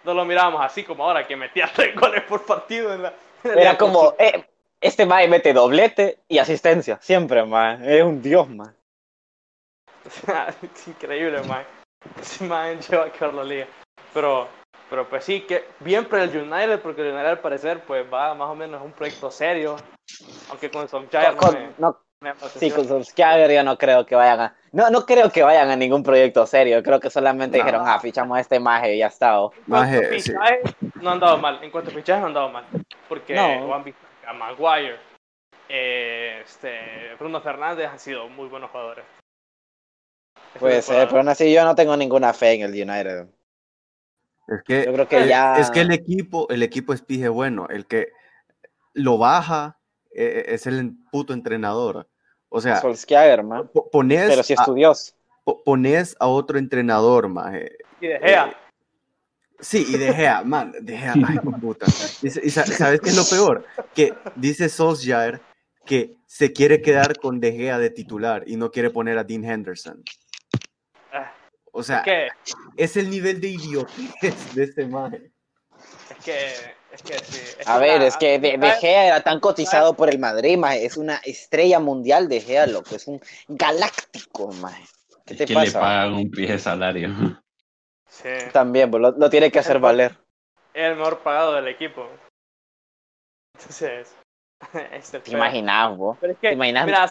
[0.03, 3.13] No lo mirábamos así como ahora, que metía tres goles por partido en la...
[3.43, 4.45] en la Era como, eh,
[4.81, 7.83] este Mae mete doblete y asistencia, siempre, man.
[7.83, 8.73] Es un dios, man.
[10.05, 11.65] es increíble, man.
[12.19, 13.67] Ese man lleva que ver la liga.
[14.13, 14.47] Pero,
[14.89, 18.33] pero pues sí, que bien para el United, porque el United al parecer pues va
[18.33, 19.75] más o menos a un proyecto serio.
[20.49, 21.95] Aunque con Solskjaer no Con- no, me la
[22.57, 24.55] sí, con Solskjaer yo no creo que vayan a...
[24.71, 26.83] No, no creo que vayan a ningún proyecto serio.
[26.83, 27.63] Creo que solamente No.
[27.63, 29.41] dijeron, ah, fichamos a este maje y ya está.
[29.41, 30.31] o- En cuanto a Maje, sí.
[30.31, 31.63] fichajes, no han dado mal.
[31.63, 32.65] En cuanto a fichajes, no han dado mal.
[33.07, 33.67] Porque No.
[33.67, 34.99] Juan Bisaca, Maguire,
[35.69, 39.05] eh, este, Bruno Fernández han sido muy buenos jugadores.
[40.47, 43.27] Esta Puede ser, pero aún así yo no tengo ninguna fe en el United.
[44.47, 45.53] Es que, Yo creo que eh, ya...
[45.57, 48.07] es que el equipo, el equipo es pije bueno, el que
[48.93, 49.78] lo baja
[50.19, 52.07] eh, es el puto entrenador.
[52.49, 53.69] O sea, Solskjaer, man.
[53.73, 55.15] po- pones, Pero si es a, tu dios.
[55.43, 58.47] po- pones a otro entrenador, maje, Y De Gea.
[58.47, 58.55] Eh,
[59.61, 61.85] Sí, y De Gea, man, De Gea, ay, con puta.
[62.21, 63.65] Y, y sa- ¿sabes qué es lo peor?
[63.93, 65.41] Que dice Solskjaer
[65.85, 69.43] que se quiere quedar con De Gea de titular y no quiere poner a Dean
[69.43, 70.01] Henderson.
[71.11, 71.33] Ah,
[71.71, 72.27] O sea, Es que,
[72.77, 75.31] es el nivel de idiotez de este maje.
[76.09, 76.47] es que,
[76.91, 77.55] es que sí.
[77.59, 80.85] es A ver, es que De, De Gea era tan cotizado por el Madrid, maje.
[80.85, 82.95] Es una estrella mundial De Gea, loco.
[82.95, 84.83] Es un galáctico, maje.
[85.25, 85.79] ¿Qué Es te que le pasa?
[85.79, 87.09] pagan un pie de salario.
[88.07, 90.11] Sí, También, pues, lo, lo tiene que hacer valer.
[90.73, 92.07] es el mejor pagado del equipo.
[93.55, 94.15] Entonces,
[94.91, 96.17] es el ¿Te imaginas, vos?
[96.19, 96.85] Pero es que, ¿Te imaginas?
[96.85, 97.07] mira, a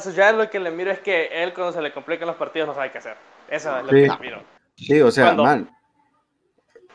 [0.00, 2.68] Solskjaer, a lo que le miro es que él cuando se le complican los partidos
[2.68, 3.16] no sabe qué hacer.
[3.48, 3.94] Eso es lo Sí.
[3.94, 4.42] que le miro.
[4.76, 5.70] Sí, o sea, Cuando- man,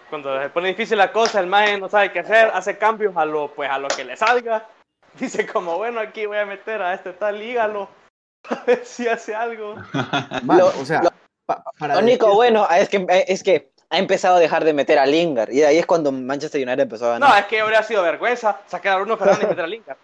[0.10, 3.26] Cuando se pone difícil la cosa, el maje no sabe qué hacer, hace cambios a
[3.26, 4.68] lo, pues, a lo que le salga.
[5.20, 7.90] Dice como, bueno, aquí voy a meter a este tal hígalo.
[8.50, 9.76] A ver si hace algo.
[10.44, 11.10] man, Lo- o sea, lo-
[11.46, 14.72] pa- para Lo único decir- bueno es que, es que ha empezado a dejar de
[14.74, 15.50] meter a Lingard.
[15.52, 17.42] Y de ahí es cuando Manchester United empezó a No, ganar.
[17.44, 19.98] es que habría sido vergüenza sacar a Bruno Fernández y meter a Lingard.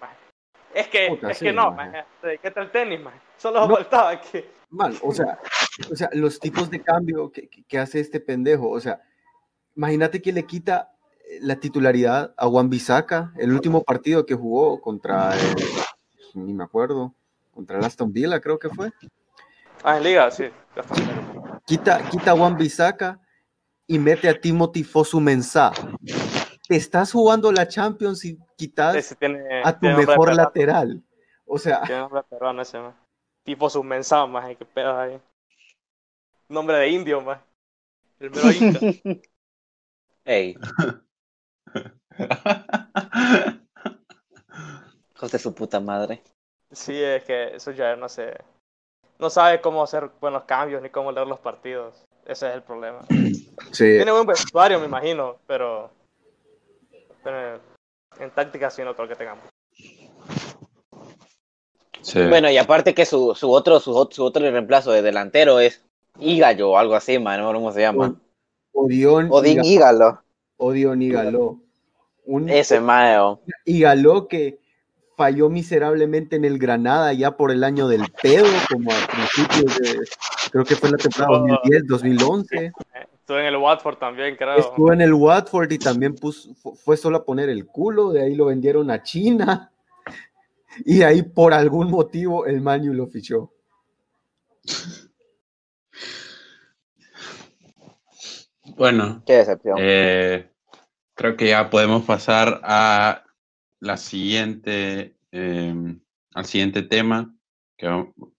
[0.73, 1.91] Es que, Puta, es sí, que no, maje.
[1.91, 2.05] maje.
[2.21, 3.19] Dedícate al tenis, maje.
[3.37, 3.75] Solo No.
[3.75, 4.49] faltaba que...
[4.71, 5.39] Man, o sea,
[5.89, 8.99] o sea, los tipos de cambio que- que hace este pendejo, o sea,
[9.75, 10.91] imagínate que le quita
[11.27, 15.55] eh, la titularidad a Juan Bisaca, el último partido que jugó contra el,
[16.33, 17.13] ni me acuerdo,
[17.51, 18.91] contra el Aston Villa creo que fue.
[19.83, 20.45] Ah, en liga, sí.
[21.65, 23.19] Quita, quita a Juan Bisaca
[23.87, 25.71] y mete a Timothy Fosu Mensah.
[26.67, 31.03] Te estás jugando la Champions y quitas Ese tiene, a tu mejor lateral.
[31.45, 32.97] O sea, Tiene nombre de peruano ese, maje.
[33.43, 35.21] Tipo sus mensajes, maje, qué pedo ahí.
[36.49, 37.41] Nombre de indio, maje.
[38.19, 38.79] El mero inca.
[40.25, 40.57] Ey,
[45.15, 46.23] hijos de su puta madre.
[46.71, 48.35] Sí, es que eso ya no sé.
[49.19, 52.03] No sabe cómo hacer buenos cambios ni cómo leer los partidos.
[52.25, 53.01] Ese es el problema.
[53.71, 55.91] sí, Tiene buen vestuario, me imagino, pero.
[57.23, 57.61] pero
[58.19, 59.45] en táctica sí no creo que tengamos.
[62.01, 62.25] Sí.
[62.27, 65.83] Bueno, y aparte que su, su otro su, su otro reemplazo de delantero es
[66.19, 68.15] Ígallo o algo así, man, no cómo se llama.
[68.75, 70.21] Odión, Odín Iga- Ígalo.
[70.57, 71.01] Odión.
[72.27, 73.17] Un, Ese mae,
[73.65, 74.59] y Galó que
[75.15, 79.99] falló miserablemente en el Granada ya por el año del pedo, como a principios de,
[80.51, 82.71] creo que fue en la temporada 2010, 2011.
[83.13, 84.57] Estuve en el Watford también, creo.
[84.57, 88.23] Estuvo en el Watford y también puso, fu- fue solo a poner el culo, de
[88.23, 89.71] ahí lo vendieron a China.
[90.85, 93.49] Y ahí por algún motivo el Manu lo fichó.
[98.75, 99.77] Bueno, qué decepción.
[99.79, 100.51] eh,
[101.13, 103.23] creo que ya podemos pasar a
[103.79, 105.73] la siguiente, eh,
[106.33, 107.33] al siguiente tema,
[107.77, 107.87] que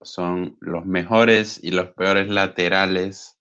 [0.03, 3.39] son los mejores y los peores laterales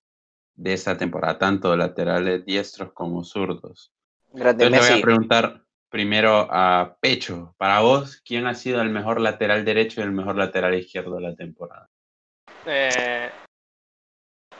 [0.55, 3.93] de esta temporada, tanto laterales diestros como zurdos.
[4.33, 9.21] Entonces le voy a preguntar primero a Pecho, para vos, ¿quién ha sido el mejor
[9.21, 11.89] lateral derecho y el mejor lateral izquierdo de la temporada?
[12.65, 13.29] Eh,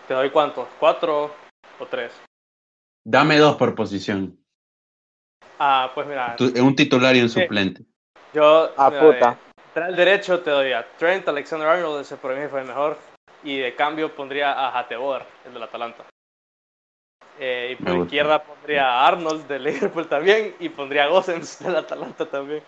[0.08, 0.68] ¿Te doy cuántos?
[0.80, 1.34] ¿Cuatro
[1.80, 2.12] o tres?
[3.06, 4.38] Dame dos por posición,
[5.60, 7.40] Ah, pues mira, Tu- un titular y un Sí.
[7.42, 7.84] suplente.
[8.34, 8.72] yo.
[8.78, 9.40] Ah, mira, puta.
[9.68, 12.98] lateral derecho te doy a Trent Alexander Arnold, ese por mí fue el mejor.
[13.44, 16.04] Y de cambio pondría a Hateboer, el del Atalanta.
[17.40, 18.06] Eh, y por Me gusta.
[18.06, 20.56] izquierda pondría a Arnold del Liverpool también.
[20.60, 22.64] Y pondría a Gosens del Atalanta también.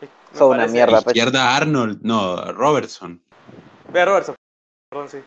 [0.00, 0.98] Me Son una mierda.
[0.98, 1.10] Pecho.
[1.10, 3.20] Izquierda Arnold, no, Robertson.
[3.92, 4.34] Ve a Robertson.
[4.90, 5.18] Perdón, sí.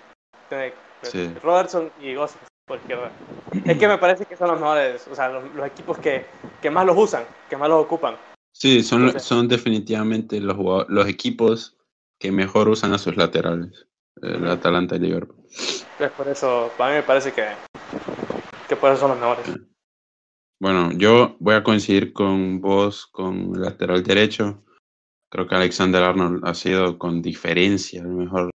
[0.49, 0.73] Tiene-
[1.03, 1.33] Sí.
[1.41, 3.11] Robertson y Gosens por izquierda.
[3.65, 6.25] Es que me parece que son los mejores, o sea, los, los equipos que,
[6.61, 8.15] que más los usan, que más los ocupan.
[8.53, 10.57] Sí, son, Entonces- son definitivamente los,
[10.89, 11.77] los equipos
[12.19, 13.87] que mejor usan a sus laterales.
[14.21, 15.43] El Atalanta y Liverpool.
[15.49, 17.45] Es por eso, para mí me parece que,
[18.67, 19.67] que por eso son los mejores.
[20.59, 24.63] Bueno, yo voy a coincidir con vos con el lateral derecho.
[25.31, 28.51] Creo que Alexander Arnold ha sido con diferencia el mejor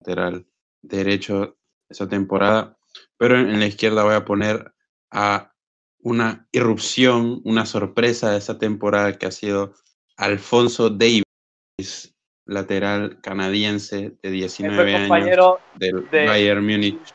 [0.00, 0.44] lateral
[0.82, 1.56] derecho
[1.88, 2.76] esa temporada.
[3.18, 4.72] Pero en la izquierda voy a poner
[5.10, 5.52] a
[6.00, 9.74] una irrupción, una sorpresa de esa temporada que ha sido
[10.16, 11.24] Alfonso Davis,
[12.46, 17.12] lateral canadiense de 19 Fue años compañero, del de- Bayern Múnich.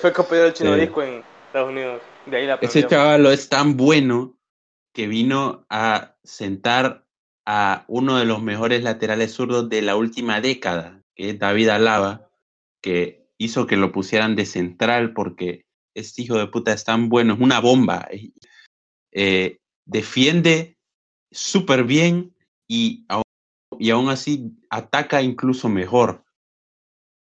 [0.00, 0.80] fue compañero del chino Sí.
[0.80, 2.02] disco en Estados Unidos.
[2.26, 4.38] De ahí la Ese chaval es tan bueno
[4.94, 7.04] que vino a sentar
[7.46, 12.23] a uno de los mejores laterales zurdos de la última década, que es David Alaba,
[12.84, 17.32] que hizo que lo pusieran de central porque este hijo de puta es tan bueno,
[17.32, 18.06] es una bomba.
[18.10, 18.30] eh,
[19.12, 20.76] eh, defiende
[21.30, 22.36] súper bien
[22.68, 23.06] y,
[23.78, 26.26] y aún así ataca incluso mejor.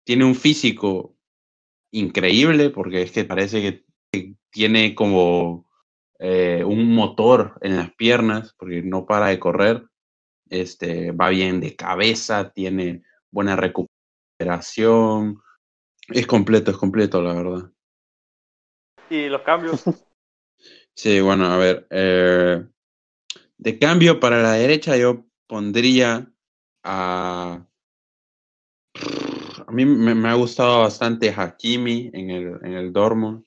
[0.05, 1.15] Tiene un físico
[1.93, 5.71] increíble porque es que parece que tiene como
[6.19, 9.87] eh, un motor en las piernas porque no para de correr.
[10.51, 15.44] Este, va bien de cabeza, tiene buena recuperación.
[16.09, 17.71] Es completo, es completo, la verdad.
[19.11, 19.83] Y los cambios.
[20.97, 21.89] Sí, bueno, a ver.
[21.91, 22.65] eh,
[23.59, 26.33] de cambio para la derecha yo pondría
[26.85, 27.67] a...
[29.67, 33.45] A mí me, me ha gustado bastante Hakimi en el, en el Dortmund.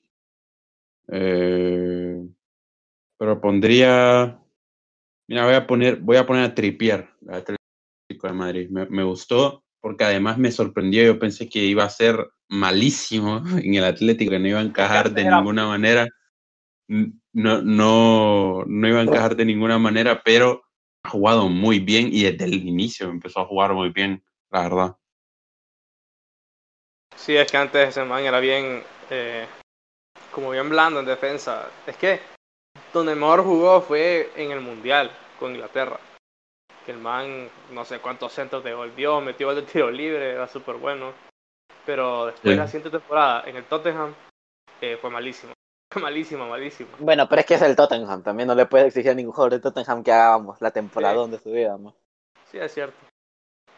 [1.08, 2.28] Eh,
[3.18, 4.38] pero pondría...
[5.26, 8.68] Mira, voy a poner, voy a poner a Trippier, el Atlético de Madrid.
[8.70, 11.04] Me, me gustó porque además me sorprendió.
[11.04, 15.12] Yo pensé que iba a ser malísimo en el Atlético, que no iba a encajar
[15.12, 16.08] de ninguna manera.
[16.88, 20.62] No, no, no iba a encajar de ninguna manera, pero
[21.02, 24.96] ha jugado muy bien y desde el inicio empezó a jugar muy bien, la verdad.
[27.16, 29.46] Sí, es que antes ese man era bien, eh,
[30.30, 31.68] como bien blando en defensa.
[31.86, 32.20] Es que
[32.92, 35.98] donde mejor jugó fue en el Mundial con Inglaterra.
[36.88, 40.76] Que el man, no sé cuántos centros devolvió, metió gol de tiro libre, era súper
[40.76, 41.12] bueno.
[41.84, 42.58] Pero después Sí.
[42.58, 44.14] la siguiente temporada en el Tottenham
[44.80, 45.52] eh, fue malísimo.
[45.92, 46.88] Fue malísimo, malísimo.
[46.98, 48.22] Bueno, pero es que es el Tottenham.
[48.22, 51.18] También no le puede exigir a ningún jugador de Tottenham que hagamos la temporada Sí.
[51.20, 51.94] donde ¿no?
[52.50, 52.96] Sí, es cierto.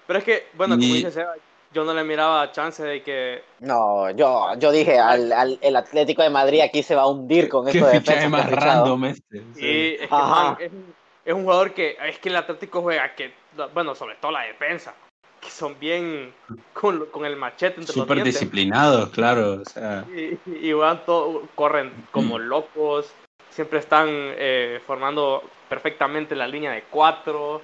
[0.06, 1.34] Pero es que, bueno, como Y- dice Seba,
[1.72, 6.22] yo no le miraba chance de que No, yo, yo dije, al, al- el Atlético
[6.22, 9.38] de Madrid aquí se va a hundir con esto de defensa más random este.
[9.40, 9.96] Sí, sí.
[10.00, 10.94] es que man, es, un-
[11.30, 13.32] es un jugador que es que el Atlético juega que
[13.72, 14.94] bueno, sobre todo la defensa,
[15.40, 16.32] que son bien
[16.72, 19.60] con, con el machete entre Súper disciplinados, claro.
[19.62, 23.12] O sea, Y, y van todo, corren como locos,
[23.50, 27.62] siempre están eh, formando perfectamente la línea de cuatro,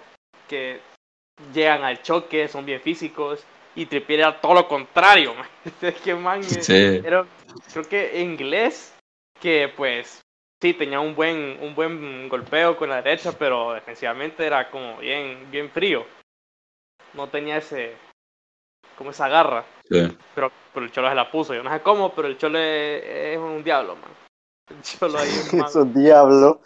[0.48, 0.80] que
[1.52, 3.44] llegan al choque, son bien físicos.
[3.74, 5.46] Y Trippier era todo lo contrario, man.
[5.82, 7.00] Es que man Sí.
[7.04, 7.26] era,
[7.72, 8.94] creo que inglés,
[9.40, 10.20] que pues
[10.60, 15.50] sí tenía un buen, un buen golpeo con la derecha, pero defensivamente era como bien,
[15.50, 16.04] bien frío.
[17.14, 17.94] No tenía ese,
[18.96, 19.64] como esa garra.
[19.88, 20.16] sí.
[20.34, 21.54] Pero, pero el Cholo se la puso.
[21.54, 24.10] Yo no sé cómo, pero el Cholo es, es un diablo, man.
[24.68, 25.52] El Cholo ahí es.
[25.52, 26.60] Es un diablo.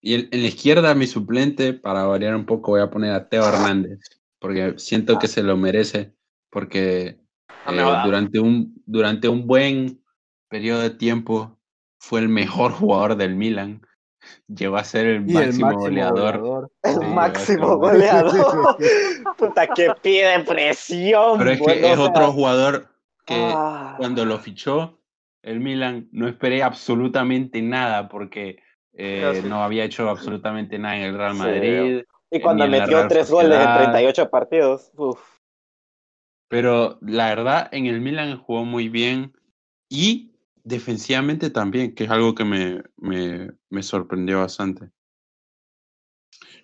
[0.00, 3.28] Y en, en la izquierda, mi suplente, para variar un poco, voy a poner a
[3.28, 4.00] Teo Hernández,
[4.38, 6.14] porque siento que se lo merece,
[6.48, 7.20] porque
[7.66, 10.02] Ha eh, durante, un, durante un buen
[10.48, 11.59] periodo de tiempo
[12.00, 13.86] fue el mejor jugador del Milan.
[14.48, 16.38] Llegó a ser el máximo, el máximo goleador.
[16.40, 16.70] goleador.
[16.82, 18.76] El Sí, máximo goleador.
[19.36, 21.38] Puta, que pide presión.
[21.38, 22.88] Pero es que bueno, es o sea, otro jugador
[23.26, 24.98] que ah, cuando lo fichó
[25.42, 29.48] el Milan no esperé absolutamente nada porque eh, sí.
[29.48, 31.38] no había hecho absolutamente nada en el Real Sí.
[31.38, 32.02] Madrid.
[32.30, 33.90] Y cuando metió tres goles en Sociedad.
[33.92, 34.90] 38 partidos.
[34.96, 35.20] Uf.
[36.48, 39.32] Pero la verdad, en el Milan jugó muy bien
[39.88, 40.29] y
[40.70, 44.90] defensivamente también, que es algo que me, me, me sorprendió bastante.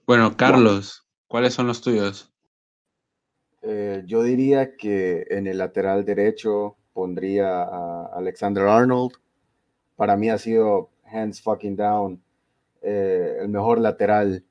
[0.07, 2.33] Bueno, Carlos, ¿cuáles son los tuyos?
[3.63, 9.13] Eh, yo diría que en el lateral derecho pondría a Alexander Arnold.
[9.97, 12.23] Para mí ha sido hands fucking down
[12.83, 14.45] eh, el mejor lateral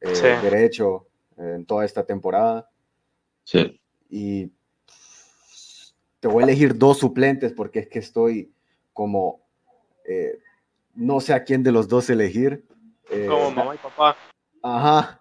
[0.00, 0.22] eh, Sí.
[0.22, 2.70] derecho en toda esta temporada.
[3.42, 3.80] Sí.
[4.08, 4.52] Y
[6.20, 8.53] te voy a elegir dos suplentes porque es que estoy
[8.94, 9.40] como
[10.06, 10.38] eh,
[10.94, 12.64] no sé a quién de los dos elegir.
[13.10, 14.16] Eh, Como mamá y papá.
[14.62, 15.20] Ajá.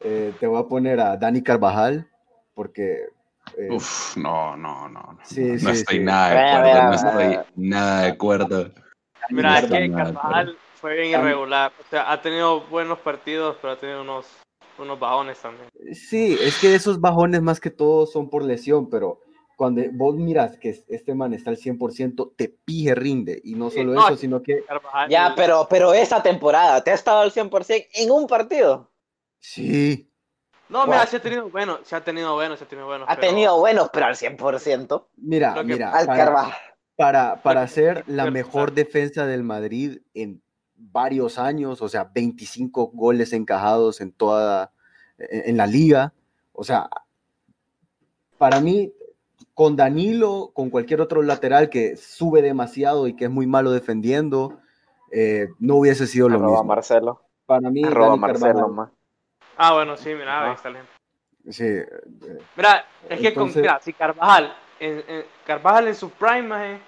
[0.00, 2.08] Eh, te voy a poner a Dani Carvajal
[2.54, 3.08] porque
[3.56, 5.00] eh, Uf, no, no, no.
[5.00, 5.18] no.
[5.24, 6.04] Sí, no sí, estoy sí.
[6.04, 8.70] nada de acuerdo, no estoy nada de acuerdo.
[9.30, 11.72] Mira, es no, que Carvajal fue bien irregular.
[11.80, 14.26] O sea, ha tenido buenos partidos, pero ha tenido unos,
[14.78, 15.68] unos bajones también.
[15.92, 19.20] Sí, es que esos bajones más que todo son por lesión, pero
[19.56, 23.40] cuando vos miras que este man está al 100%, te pije rinde.
[23.42, 24.62] Y no solo no, eso, sino que
[25.08, 28.90] Ya, pero, pero esta temporada, ¿te ha estado al 100% en un partido?
[29.38, 30.10] sí,
[30.68, 33.04] No, mira, sí ha tenido bueno, sí ha tenido bueno, sí ha tenido bueno.
[33.08, 35.08] Ha pero- tenido buenos, pero al 100%.
[35.16, 36.58] mira, que- mira, Al para, Carvajal.
[36.96, 40.42] para, para ser la mejor defensa del Madrid en
[40.74, 44.72] varios años, o sea, 25 goles encajados en toda,
[45.18, 46.12] en, en la liga,
[46.52, 46.90] o sea,
[48.36, 48.92] para mí,
[49.56, 54.58] con Danilo, con cualquier otro lateral que sube demasiado y que es muy malo defendiendo,
[55.10, 56.64] eh, no hubiese sido lo Arroba mismo.
[56.64, 57.22] Marcelo.
[57.46, 58.90] Para mí, Arroba Dani Marcelo, man.
[59.56, 60.52] Ah, bueno, sí, mira, Ah.
[60.52, 60.90] excelente.
[61.48, 61.86] sí, eh,
[62.54, 66.80] Mira, es que con, Entonces- mira, si Carvajal, en, en- Carvajal en su prime maje,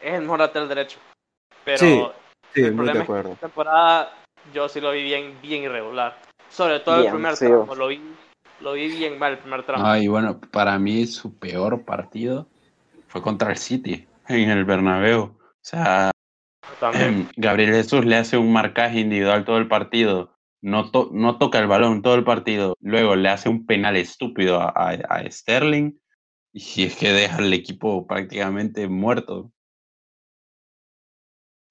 [0.00, 0.98] es el mejor lateral derecho.
[1.64, 2.02] Pero Sí,
[2.52, 4.12] sí, el problema de es que esta temporada
[4.52, 6.18] yo sí lo vi bien, bien irregular.
[6.48, 7.46] Sobre todo el Bien, primer sí.
[7.46, 8.02] tramo, lo vi,
[8.62, 9.86] lo vi bien mal el primer tramo.
[9.86, 12.48] Ay, bueno, para mí su peor partido
[13.08, 15.22] fue contra el City en el Bernabéu.
[15.22, 16.10] O sea,
[16.80, 17.30] También.
[17.36, 20.36] Gabriel Jesús le hace un marcaje individual todo el partido.
[20.60, 22.76] No, to- no toca el balón todo el partido.
[22.80, 25.92] Luego le hace un penal estúpido a, a- a Sterling.
[26.52, 29.50] Y es que deja el equipo prácticamente muerto.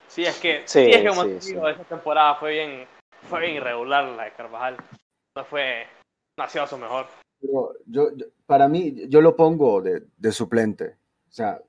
[0.07, 1.53] Sí, es que, Sí, sí, es que como sí, te sí.
[1.53, 2.87] digo, esa temporada fue bien,
[3.29, 4.77] fue bien irregular la de Carvajal.
[5.37, 5.87] No fue,
[6.49, 7.07] sido su mejor.
[7.39, 10.97] Pero yo, yo- para mí, yo lo pongo de, de suplente.
[11.29, 11.61] O sea,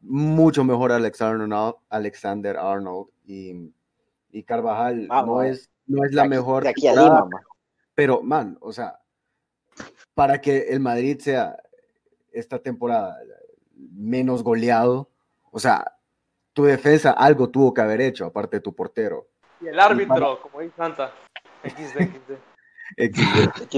[0.00, 3.72] mucho mejor Alexander Arnold, Alexander Arnold y,
[4.30, 6.62] y Carvajal Vamos, no, es, no es la aquí- mejor.
[6.64, 7.42] De aquí a temporada, Lima, man.
[7.94, 9.00] Pero, man, o sea,
[10.14, 11.56] para que el Madrid sea
[12.32, 13.18] esta temporada
[13.76, 15.08] menos goleado,
[15.50, 15.96] o sea,
[16.52, 19.26] tu defensa algo tuvo que haber hecho, aparte de tu portero.
[19.60, 21.12] Y el árbitro, como dice Santa,
[21.64, 22.32] XD, XD.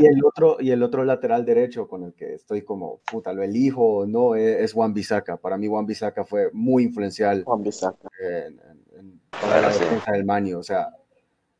[0.00, 3.42] Y el otro, y el otro lateral derecho con el que estoy como, puta, lo
[3.42, 5.36] elijo o no, es, es Juan Bisaca.
[5.36, 8.08] Para mí Juan Bisaca fue muy influencial Juan Bisaca.
[8.20, 9.80] en- en- en- para la Sí.
[9.80, 10.58] defensa del Manio.
[10.58, 10.88] O sea,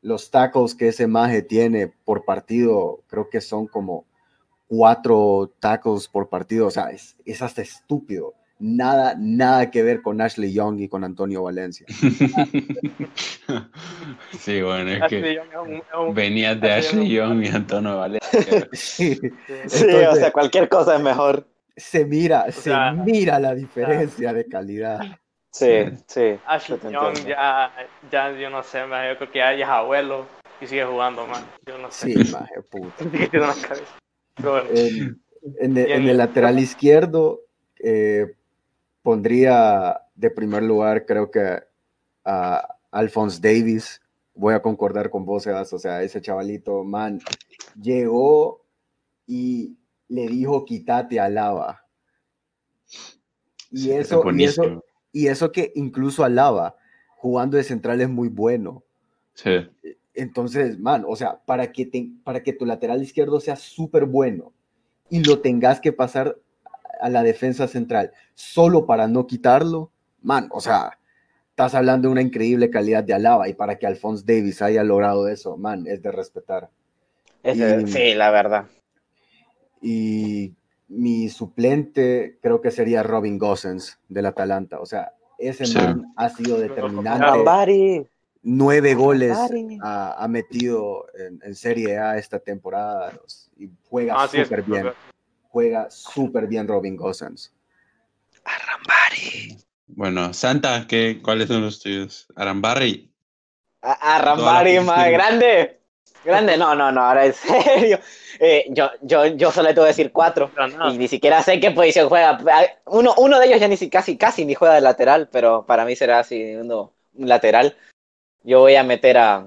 [0.03, 4.07] los tackles que ese maje tiene por partido, creo que son como
[4.69, 6.67] cuatro tackles por partido.
[6.67, 8.35] O sea, es, es hasta estúpido.
[8.59, 11.87] Nada, nada que ver con Ashley Young y con Antonio Valencia.
[14.39, 17.45] sí, bueno, es Ashley que Young es un- es un- venías de Ashley Young.
[17.45, 18.69] Y Antonio Valencia.
[18.73, 19.21] Sí,
[20.09, 21.47] o sea, cualquier cosa es mejor.
[21.77, 25.01] se mira, se sea, mira la diferencia de calidad.
[25.51, 26.37] Sí, sí.
[26.47, 27.71] Ashley Young ya,
[28.11, 30.27] ya, yo no sé, man, yo creo que ya, ya es abuelo
[30.61, 31.45] y sigue jugando, man.
[31.67, 32.13] Yo no sé.
[32.13, 33.05] Sí, maje, puta.
[33.11, 33.85] ¿Qué tiene en la cabeza?
[34.37, 35.21] Pero bueno, En,
[35.61, 37.41] en el, en el lateral izquierdo
[37.79, 38.27] eh,
[39.07, 41.61] pondría de primer lugar, creo que
[42.25, 44.03] a Alphonse Davis.
[44.35, 45.73] Voy a concordar con vos, Sebas.
[45.73, 47.21] O sea, ese chavalito, man,
[47.81, 48.65] llegó
[49.25, 49.77] y
[50.09, 51.85] le dijo quítate a Lava.
[53.71, 56.75] Y Sí, eso, y eso, y eso que incluso Alaba
[57.17, 58.83] jugando de central es muy bueno.
[59.35, 59.69] Sí.
[60.15, 64.53] Entonces, man, o sea, para que, te- para que tu lateral izquierdo sea súper bueno
[65.09, 66.37] y lo tengas que pasar
[67.01, 69.91] a la defensa central solo para no quitarlo,
[70.23, 70.99] man, o sea,
[71.51, 75.29] estás hablando de una increíble calidad de Alaba y para que Alphonse Davis haya logrado
[75.29, 76.69] eso, man, es de respetar.
[77.43, 78.67] Y- sí, la verdad.
[79.81, 80.55] Y
[80.89, 85.79] mi suplente creo que sería Robin Gosens del Atalanta, o sea, ese Sí.
[85.79, 87.45] man ha sido determinante.
[88.49, 89.37] Nueve goles
[89.83, 93.13] ha, ha metido en, en Serie A esta temporada
[93.59, 94.93] y juega ah, sí, súper bien.
[95.57, 97.51] Juega súper bien Robin Gosens.
[99.87, 102.27] Bueno, Santa, ¿qué, ¿cuáles son los tuyos?
[102.37, 103.11] Arambarri.
[103.81, 105.81] A, a Todas Rambari, las más grande.
[106.23, 107.33] Grande, no, no, no, ahora en
[107.73, 107.99] serio.
[108.39, 110.51] Eh, yo, yo, yo solo te voy a decir cuatro.
[110.93, 112.39] Y ni siquiera sé qué posición juega.
[112.85, 115.87] Uno, uno de ellos ya ni si- casi, casi ni juega de lateral, pero para
[115.87, 117.79] mí será así uno, un lateral.
[118.43, 119.47] Yo voy a meter a.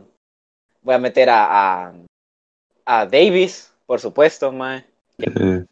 [0.82, 1.86] Voy a meter a.
[1.86, 1.94] a,
[2.86, 4.90] a Davis, por supuesto, mae.
[5.20, 5.68] Que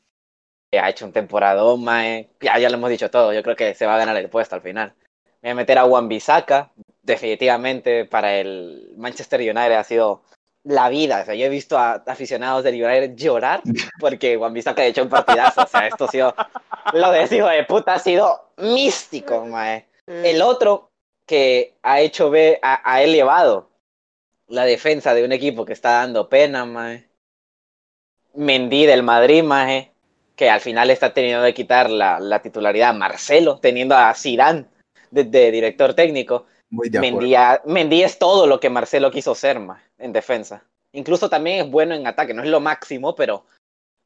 [0.74, 2.30] ha hecho un temporadón, mae.
[2.42, 3.34] Ya, ya lo hemos dicho todo.
[3.34, 4.94] Yo creo que se va a ganar el puesto al final.
[5.42, 6.72] Voy a meter a Wan Bissaka.
[7.02, 10.24] Definitivamente para el Manchester United ha sido
[10.64, 11.22] la vida.
[11.22, 13.62] O sea, yo he visto a aficionados del United llorar
[14.00, 15.64] porque Wan Bissaka ha hecho un partidazo.
[15.64, 16.36] O sea, esto ha sido.
[16.94, 19.88] Lo de ese hijo de puta ha sido místico, mae.
[20.06, 20.92] El otro
[21.26, 23.70] que ha hecho ver, ha, ha elevado
[24.48, 27.08] la defensa de un equipo que está dando pena, mae.
[28.34, 29.92] Mendy del Madrid, mae,
[30.38, 34.66] que al final está teniendo que quitar la, la titularidad a Marcelo, teniendo a Zidane
[35.12, 36.46] de, de director técnico.
[36.70, 37.00] Muy de.
[37.00, 37.36] Mendy,
[37.66, 40.64] Mendy es todo lo que Marcelo quiso ser, mae, en defensa.
[40.94, 43.46] Incluso también es bueno en ataque, no es lo máximo, pero,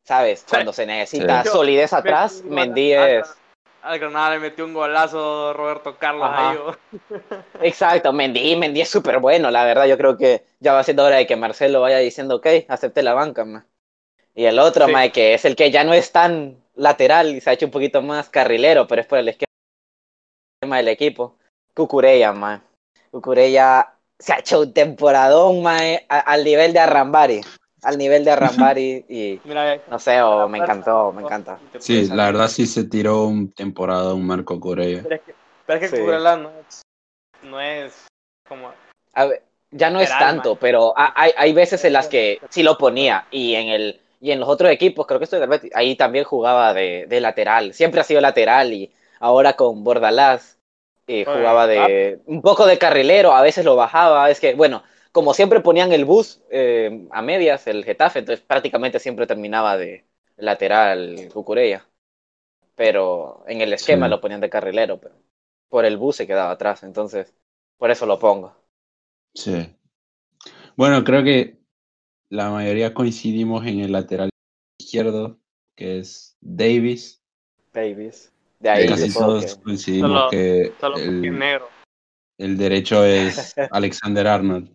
[0.07, 0.45] ¿sabes?
[0.49, 1.49] Cuando se necesita Sí.
[1.49, 3.35] solidez atrás, un Mendy es...
[3.83, 6.57] Al Granada le metió un golazo Roberto Carlos ahí.
[7.61, 9.85] Exacto, Mendy, Mendy es súper bueno, la verdad.
[9.87, 13.15] Yo creo que ya va siendo hora de que Marcelo vaya diciendo, ok, acepte la
[13.15, 13.65] banca, ma.
[14.35, 14.91] Y el otro, Sí.
[14.91, 17.71] ma, que es el que ya no es tan lateral y se ha hecho un
[17.71, 19.47] poquito más carrilero, pero es por el esquema
[20.77, 21.35] del equipo.
[21.73, 22.61] Cucurella, ma.
[23.11, 27.41] Cucurella se ha hecho un temporadón, a- al nivel de Arrambari.
[27.83, 31.59] Al nivel de Arrambari y Mira, no sé, o me encantó, me encanta.
[31.79, 35.01] Sí, la verdad sí se tiró un temporada un Marco Correa.
[35.03, 36.01] Pero es que, pero es que Sí.
[36.01, 36.81] Cucurella no es,
[37.43, 38.05] no es
[38.47, 38.71] como...
[39.13, 42.61] A ver, ya no es tanto, pero ha- hay, hay veces en las que sí
[42.61, 45.95] lo ponía y en el y en los otros equipos, creo que estoy del ahí
[45.97, 50.59] también jugaba de, de lateral, siempre ha sido lateral y ahora con Bordalás
[51.07, 55.33] eh, jugaba de un poco de carrilero, a veces lo bajaba, es que bueno, como
[55.33, 60.05] siempre ponían el bus eh, a medias, el Getafe, entonces prácticamente siempre terminaba de
[60.37, 61.85] lateral Cucurella,
[62.75, 64.09] pero en el esquema Sí.
[64.09, 65.15] lo ponían de carrilero, pero
[65.69, 67.33] por el bus se quedaba atrás, entonces
[67.77, 68.55] por eso lo pongo.
[69.33, 69.75] Sí.
[70.75, 71.60] Bueno, creo que
[72.31, 74.29] la mayoría coincidimos en el lateral
[74.79, 75.37] izquierdo,
[75.75, 77.21] que es Davis.
[77.73, 78.31] Davis.
[78.59, 81.69] De ahí Casi todos que- coincidimos Solo- que Solo el, negro.
[82.37, 84.71] el derecho es Alexander Arnold.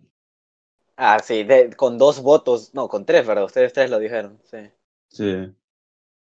[0.97, 2.75] Ah, sí, de- con dos votos.
[2.75, 3.45] No, con tres, ¿verdad?
[3.45, 4.39] Ustedes tres lo dijeron.
[4.45, 4.59] Sí.
[5.11, 5.53] Sí.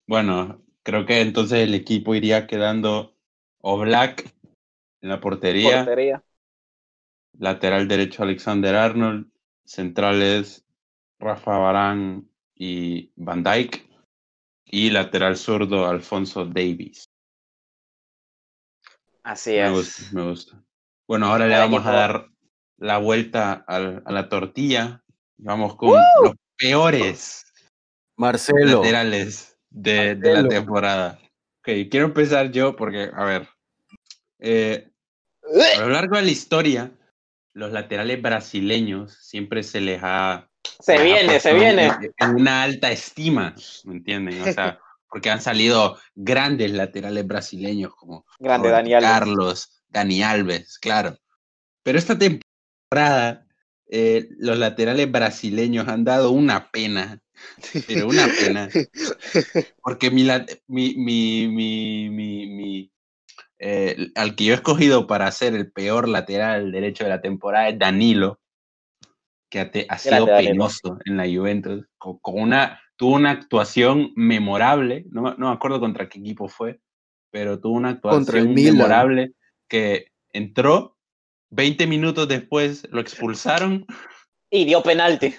[0.09, 3.15] Bueno, creo que entonces el equipo iría quedando
[3.61, 4.25] Oblak
[5.03, 6.25] en la portería, Portería.
[7.39, 9.31] lateral derecho Alexander Arnold,
[9.65, 10.62] centrales
[11.23, 13.89] Rafa Barán y Van Dijk,
[14.65, 17.09] y lateral zurdo Alfonso Davis.
[19.23, 19.71] Así Me es.
[19.73, 20.65] gusta, me gusta.
[21.07, 22.29] Bueno, ahora le vamos a dar
[22.79, 25.05] la vuelta al- a la tortilla.
[25.39, 25.93] Vamos con
[26.23, 27.45] los peores
[28.17, 28.79] Marcelo.
[28.83, 31.19] laterales de, de la temporada.
[31.61, 33.49] Ok, quiero empezar yo porque, a ver,
[34.41, 34.91] eh,
[35.77, 36.91] a lo largo de la historia,
[37.55, 40.49] los laterales brasileños siempre se les ha...
[40.81, 41.93] Se viene, puesto se viene.
[42.19, 43.55] En, una alta estima,
[43.85, 44.43] ¿me entienden?
[44.43, 49.03] O sea, porque han salido grandes laterales brasileños como Grande Alves.
[49.03, 51.19] Carlos, Dani Alves, claro.
[51.83, 53.47] Pero esta temporada,
[53.91, 57.21] eh, los laterales brasileños han dado una pena,
[57.87, 58.69] pero una pena.
[59.83, 60.25] Porque mi,
[60.69, 62.93] mi, mi, mi, mi, mi,
[63.59, 67.69] eh, al que yo he escogido para ser el peor lateral derecho de la temporada
[67.69, 68.41] es Danilo,
[69.53, 74.11] que ha, te- ha sido penoso en la Juventus, con, con una, tuvo una actuación
[74.17, 76.81] memorable, no, me- no me acuerdo contra qué equipo fue,
[77.31, 79.35] pero tuvo una actuación memorable
[79.69, 80.97] que entró,
[81.51, 83.85] 20 minutos después lo expulsaron,
[84.51, 85.35] Y dio penalti.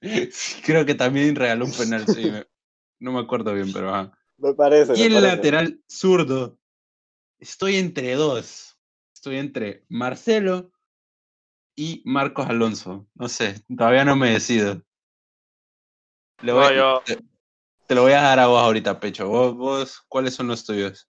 [0.64, 2.46] Creo que también regaló un penal, sí, me-
[3.00, 4.16] no me acuerdo bien, pero ajá.
[4.38, 4.92] Me parece.
[4.96, 5.26] Y el parece.
[5.36, 6.56] lateral zurdo,
[7.40, 8.78] estoy entre dos.
[9.12, 10.70] Estoy entre Marcelo
[11.76, 13.06] y Marcos Alonso.
[13.14, 14.82] No sé, todavía no me decido.
[16.42, 17.18] Le voy- No, yo- te,
[17.86, 19.28] te lo voy a dar a vos ahorita, Pecho.
[19.28, 21.08] ¿Vos, vos cuáles son los tuyos?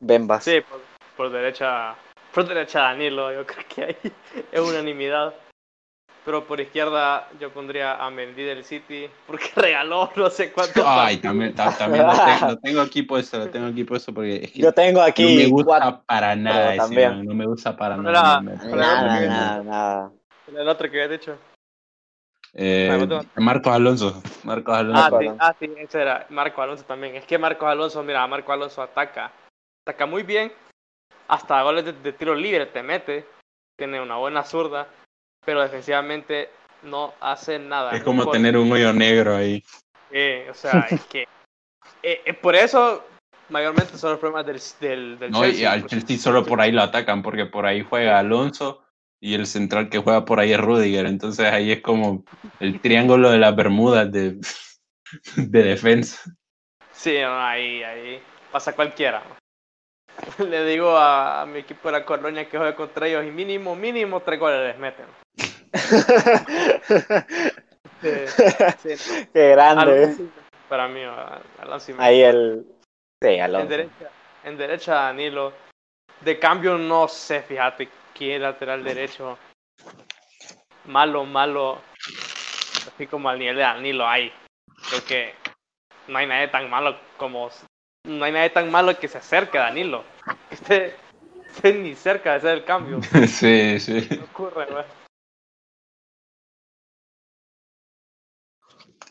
[0.00, 0.44] Bembas.
[0.44, 0.80] Sí, por,
[1.16, 1.96] por derecha.
[2.32, 4.12] Por derecha Danilo, yo creo que ahí
[4.52, 5.34] es unanimidad.
[6.24, 11.16] Pero por izquierda yo pondría a Mendy del City porque regaló no sé cuántos Ay,
[11.18, 11.22] partidos.
[11.22, 14.52] también, ta- también lo, tengo, lo tengo aquí puesto, lo tengo aquí puesto porque es
[14.52, 16.02] que Yo tengo no aquí me gusta cuatro.
[16.06, 17.10] para nada ese también.
[17.10, 18.40] man, no me gusta para No nada.
[18.40, 20.12] Nada, no, nada, nada.
[20.46, 21.38] El otro que había dicho.
[22.54, 24.22] Eh, Ah, no Marcos Alonso.
[24.44, 25.16] Marcos Alonso.
[25.16, 27.16] Ah, sí, ah, sí, ese era Marco Alonso también.
[27.16, 29.32] Es que Marco Alonso, mira, Marco Alonso ataca.
[29.84, 30.52] Ataca muy bien.
[31.28, 33.26] Hasta goles de, de tiro libre te mete.
[33.76, 34.86] Tiene una buena zurda.
[35.44, 36.50] Pero defensivamente
[36.82, 37.92] no hace nada.
[37.92, 39.62] Es como tener un hoyo negro ahí.
[40.10, 41.22] Eh, o sea, es que.
[42.02, 43.04] eh, eh, por eso,
[43.48, 46.72] mayormente son los problemas del, del, del No, y al porque- Chelsea solo por ahí
[46.72, 48.82] lo atacan, porque por ahí juega Alonso
[49.20, 51.06] y el central que juega por ahí es Rudiger.
[51.06, 52.24] Entonces ahí es como
[52.60, 54.38] el triángulo de las Bermudas de,
[55.36, 56.22] de defensa.
[56.92, 58.22] Sí, no, ahí, ahí
[58.52, 59.22] pasa cualquiera.
[60.38, 63.74] Le digo a, a mi equipo de la colonia que juega contra ellos y mínimo,
[63.76, 65.06] mínimo tres goles les meten.
[68.02, 69.26] Sí, sí.
[69.32, 69.82] Qué grande.
[70.04, 70.22] Alonso,
[70.68, 72.04] para mí, a- Alonso y Messi.
[72.06, 72.66] Ahí el.
[73.22, 73.68] Sí, en Alonso.
[73.68, 74.10] derecha,
[74.44, 75.52] en derecha Danilo.
[76.20, 79.38] De cambio no sé, fíjate quién lateral derecho.
[80.84, 81.80] Malo, malo.
[82.94, 84.30] Así como al nivel de Danilo hay.
[84.90, 85.34] Creo que
[86.08, 87.50] no hay nadie tan malo como
[88.04, 90.04] no hay nadie tan malo que se acerque a Danilo.
[90.50, 90.94] Este,
[91.48, 93.00] este ni cerca de hacer el cambio.
[93.26, 94.08] Sí, sí.
[94.16, 94.84] No ocurre, güey.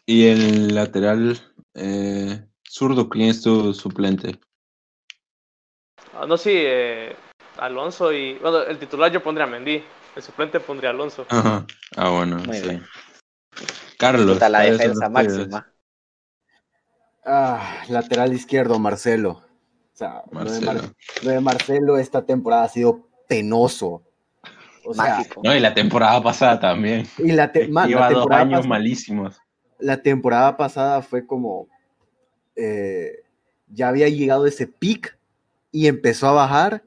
[0.06, 1.40] Y el lateral
[1.76, 4.40] eh, zurdo, ¿quién es tu suplente?
[6.14, 7.16] Ah, no, sí, eh,
[7.58, 8.36] Alonso y.
[8.36, 9.84] Bueno, el titular yo pondría a Mendy.
[10.16, 11.26] El suplente pondría a Alonso.
[11.30, 11.66] Ajá.
[11.96, 12.38] Ah, bueno.
[12.38, 12.64] Muy sí.
[12.64, 12.86] bien.
[13.98, 14.34] Carlos.
[14.34, 15.73] Puta, la ¿cuáles son defensa máxima.
[17.26, 19.42] Ah, lateral izquierdo, Marcelo.
[19.94, 20.94] O sea, lo de, Mar- Marcelo.
[21.24, 24.04] lo de Marcelo esta temporada ha sido penoso.
[24.86, 25.42] O sea, Mágico.
[25.44, 27.08] No, y la temporada pasada también.
[27.18, 29.40] y la, te- man, la Lleva dos temporada años malísimos.
[29.80, 31.68] la temporada pasada fue como
[32.56, 33.24] eh,
[33.68, 35.18] ya había llegado ese pic
[35.72, 36.84] y empezó a bajar,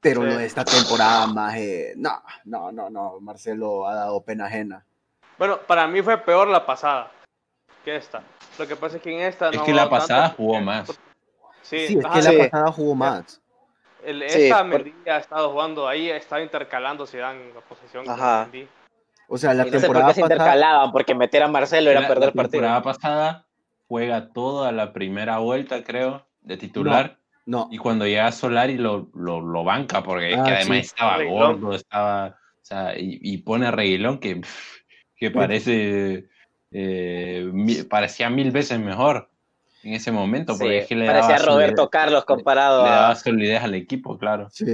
[0.00, 0.28] pero Sí.
[0.28, 1.54] lo de esta temporada más
[1.96, 4.86] no, no, no, no, Marcelo ha dado pena ajena.
[5.38, 7.10] Bueno, para mí fue peor la pasada
[7.84, 8.22] que esta.
[8.58, 10.88] Lo que pasa es que en esta Es que la tanto pasada jugó más.
[11.62, 12.36] Sí, Sí, es ajá, que sí.
[12.36, 13.42] la pasada jugó más.
[14.04, 17.60] el, Sí, esta por- Mendy ha estado jugando ahí, ha estado intercalando si dan la
[17.60, 18.42] posesión con Ajá.
[18.52, 18.68] Mendy.
[19.28, 22.02] O sea, la Y no sé por temporada se intercalaban, porque meter a Marcelo era
[22.02, 22.50] La- perder la partido.
[22.62, 23.46] temporada pasada
[23.88, 27.18] juega toda la primera vuelta, creo, de titular.
[27.46, 30.82] no, Y cuando llega Solari lo, lo, lo banca, porque es Ah, que además sí.
[30.86, 31.60] estaba Reguilón.
[31.60, 32.26] gordo, estaba.
[32.28, 34.40] O sea, y, y pone a Reguilón que,
[35.16, 36.28] que parece.
[36.78, 39.28] Eh, parecía mil veces mejor.
[39.82, 42.90] en ese momento, porque Sí, es que le parecía daba Roberto solidez- Carlos comparado le
[42.90, 43.14] daba a...
[43.14, 44.48] solidez al equipo, claro.
[44.50, 44.64] Sí,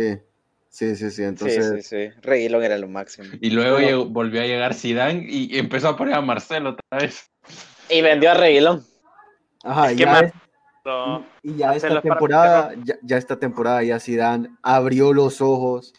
[0.70, 1.22] sí, sí, sí.
[1.22, 2.20] Entonces, sí, sí, sí.
[2.22, 3.28] Reguilón era lo máximo.
[3.40, 7.30] Y luego llegó- volvió a llegar Zidane y empezó a poner a Marcelo otra vez.
[7.90, 8.84] Y vendió a Reguilón.
[9.64, 10.32] ajá, Es y que ya, Mar- es-
[10.82, 15.92] Pero- y ya esta temporada, ya, ya esta temporada ya Zidane abrió los ojos,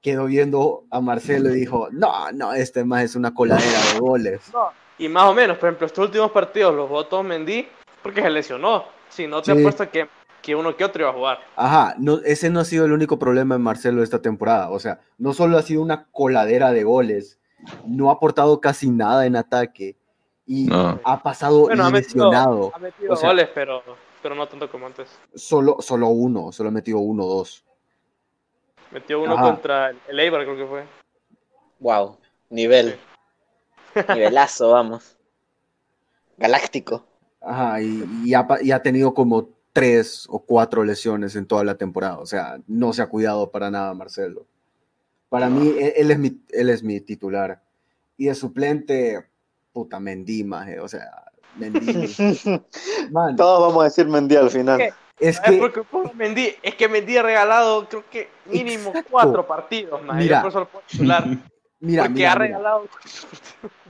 [0.00, 4.40] quedó viendo a Marcelo y dijo, no, no, este más es una coladera de goles.
[4.98, 7.68] Y más o menos, por ejemplo, estos últimos partidos los votó Mendy
[8.02, 8.84] porque se lesionó.
[9.08, 9.58] Si no te Sí.
[9.60, 10.08] apuesto que,
[10.42, 11.38] que uno que otro iba a jugar.
[11.54, 14.70] Ajá, no, ese no ha sido el único problema en Marcelo esta temporada.
[14.70, 17.38] O sea, no solo ha sido una coladera de goles,
[17.84, 19.96] no ha aportado casi nada en ataque
[20.46, 21.00] y No.
[21.04, 22.72] ha pasado Bueno, ha metido, lesionado.
[22.74, 23.82] ha metido O sea- goles, pero,
[24.22, 25.18] pero no tanto como antes.
[25.34, 27.64] Solo, solo uno, solo ha metido uno o dos.
[28.92, 29.42] Metió uno Ajá.
[29.42, 30.84] contra el Eibar, creo que fue.
[31.80, 32.16] Wow.
[32.50, 32.98] Nivel.
[34.14, 35.16] Nivelazo, vamos.
[36.36, 37.04] Galáctico.
[37.40, 41.76] Ajá, y, y ha, y ha tenido como tres o cuatro lesiones en toda la
[41.76, 42.18] temporada.
[42.18, 44.46] O sea, no se ha cuidado para nada Marcelo.
[45.28, 47.62] Para mí, él, él es mi, él es mi titular.
[48.16, 49.26] Y de suplente,
[49.72, 51.24] puta, Mendy, maje, O sea,
[51.56, 52.14] Mendy.
[53.10, 54.78] Man, Todos vamos a decir Mendy al final.
[54.78, 54.92] ¿Qué?
[55.18, 59.08] es que porque por Mendy, es que Mendy ha regalado, creo que mínimo Exacto.
[59.10, 60.16] cuatro partidos más.
[60.16, 60.36] Mira.
[60.36, 61.26] Yo por eso lo puedo titular.
[61.78, 62.58] Mira, porque mira, ha mira.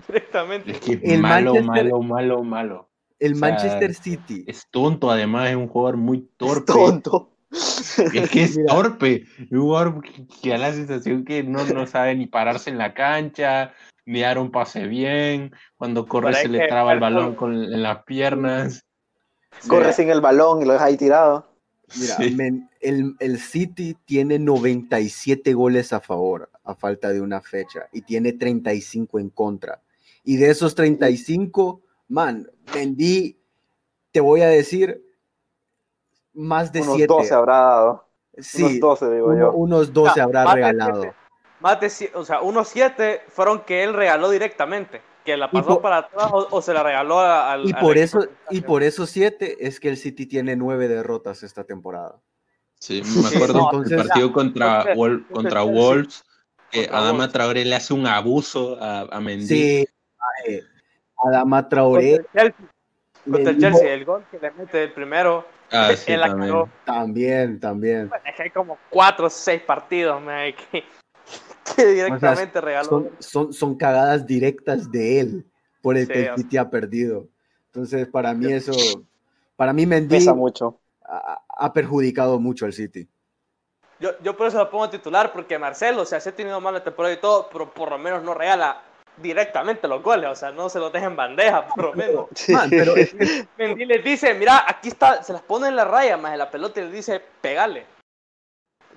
[0.09, 0.70] Directamente.
[0.72, 2.88] Es que El malo, Manchester- malo, malo, malo.
[3.18, 4.44] El O sea, Manchester City.
[4.46, 6.72] Es tonto, además, es un jugador muy torpe.
[6.72, 7.32] Tonto.
[7.50, 8.74] Es que es Mira.
[8.74, 9.24] torpe.
[9.38, 12.76] Es un jugador que, que da la sensación que no, no sabe ni pararse en
[12.78, 13.72] la cancha,
[14.04, 15.52] ni dar un pase bien.
[15.76, 18.84] Cuando corre se le traba el balón con, en las piernas.
[19.68, 21.48] Corre sin el balón y lo deja ahí tirado.
[21.98, 22.34] Mira, Sí.
[22.34, 28.02] men, el, el City tiene 97 goles a favor a falta de una fecha y
[28.02, 29.80] tiene 35 en contra.
[30.26, 33.40] Y de esos 35, man, Mendy,
[34.12, 35.02] te voy a decir,
[36.34, 37.06] más de Unos 7.
[37.14, 38.08] 12 habrá dado.
[38.38, 39.52] Sí, Unos 12, digo uno- yo.
[39.52, 41.00] unos 12 Ya, habrá más de regalado.
[41.02, 41.16] siete.
[41.60, 45.00] Más de, o sea, unos siete fueron que él regaló directamente.
[45.24, 47.66] Que la pasó por- para atrás o, o se la regaló a- al.
[47.68, 51.42] Y al por eso, y por esos 7 es que el City tiene 9 derrotas
[51.42, 52.20] esta temporada.
[52.78, 54.84] Sí, me acuerdo no, el entonces- partido contra,
[55.32, 56.24] contra Wolves,
[56.70, 57.32] que Adama.
[57.32, 59.46] Traoré le hace un abuso a, a Mendy.
[59.46, 59.86] Sí,
[60.39, 60.62] maje,
[61.24, 62.55] Adama Contra Traoré el Chelsea,
[63.24, 65.47] contra el dijo- Chelsea, el gol que le mete el primero.
[65.70, 66.64] Ah, sí, él también.
[66.84, 68.11] también, también.
[68.24, 70.84] Es que hay como cuatro o seis partidos, man, que,
[71.74, 72.89] que directamente regaló.
[72.89, 75.47] son, son, son cagadas directas de él
[75.82, 76.37] por el Sí, que el.
[76.37, 77.28] City ha perdido.
[77.66, 79.03] Entonces, para mí eso,
[79.57, 80.80] para mí Mendy Pesa mucho.
[81.05, 83.09] ha, ha perjudicado mucho al City.
[83.99, 86.84] Yo, yo por eso lo pongo titular, porque Marcelo, o sea, sí ha tenido mala
[86.84, 88.82] temporada y todo, pero por lo menos no regala
[89.18, 92.26] directamente los goles, o sea, no se los deja en bandeja, por lo menos.
[92.48, 92.94] Man, pero
[93.58, 96.50] Mendy les dice, mira, aquí está, se las pone en la raya, más en la
[96.50, 97.86] pelota y les dice, pegale.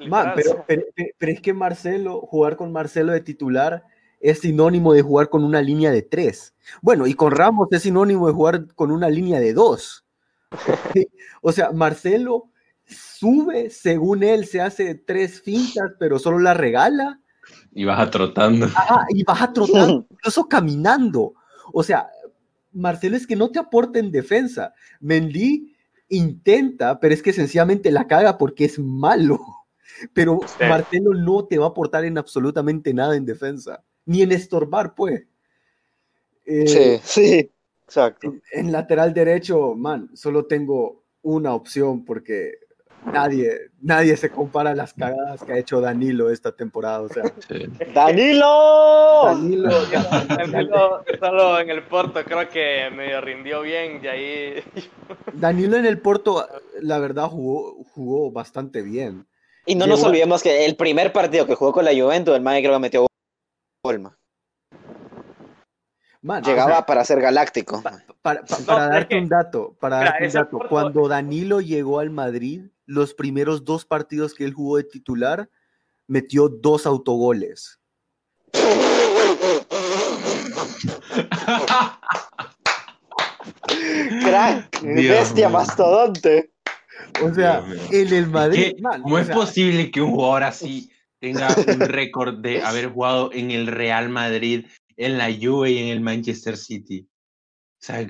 [0.08, 0.84] man, pero, pero-
[1.18, 3.84] pero es que Marcelo, jugar con Marcelo de titular
[4.20, 6.54] es sinónimo de jugar con una línea de tres.
[6.82, 10.06] Bueno, y con Ramos es sinónimo de jugar con una línea de dos.
[11.42, 12.50] o sea, Marcelo
[12.86, 17.20] sube, según él, se hace tres fintas, pero solo la regala.
[17.74, 18.66] Y baja trotando.
[18.76, 21.34] Ajá, y baja trotando, incluso caminando.
[21.74, 22.10] O sea,
[22.74, 24.74] Marcelo es que no te aporta en defensa.
[25.00, 25.76] Mendy
[26.10, 29.40] intenta, pero es que sencillamente la caga porque es malo.
[30.14, 30.64] Pero Sí.
[30.68, 35.24] Marcelo no te va a aportar en absolutamente nada en defensa, ni en estorbar, pues.
[36.46, 37.52] Eh, Sí, sí.
[37.84, 38.28] Exacto.
[38.28, 42.54] en, en lateral derecho, man, solo tengo una opción porque
[43.06, 47.02] nadie, nadie se compara a las cagadas que ha hecho Danilo esta temporada.
[47.02, 47.66] O sea, Sí.
[47.94, 49.22] ¡Danilo!
[49.26, 49.70] Danilo,
[50.28, 54.64] Danilo solo en el Porto creo que medio rindió bien y ahí
[55.34, 56.48] Danilo en el Porto,
[56.82, 59.26] la verdad, jugó, jugó bastante bien.
[59.66, 62.42] Y no nos a- olvidemos que el primer partido que jugó con la Juventus, el
[62.42, 63.08] man creo que metió
[63.84, 64.00] gol.
[64.00, 64.14] man.
[66.44, 67.82] Llegaba o sea, para ser galáctico.
[67.82, 70.70] pa- para, pa- No, para darte que- un dato, para Mira, darte un dato, Porto-
[70.70, 75.48] cuando Danilo llegó al Madrid, los primeros dos partidos que él jugó de titular,
[76.08, 77.80] metió dos autogoles.
[84.22, 85.60] Crack, Dios bestia, mío.
[85.60, 86.52] mastodonte.
[87.24, 88.74] O sea, en el Madrid,
[89.04, 93.32] ¿Cómo o es sea, posible que un jugador así tenga un récord de haber jugado
[93.34, 94.66] en el Real Madrid,
[94.98, 97.08] en la Juve y en el Manchester City?
[97.08, 98.08] O sea,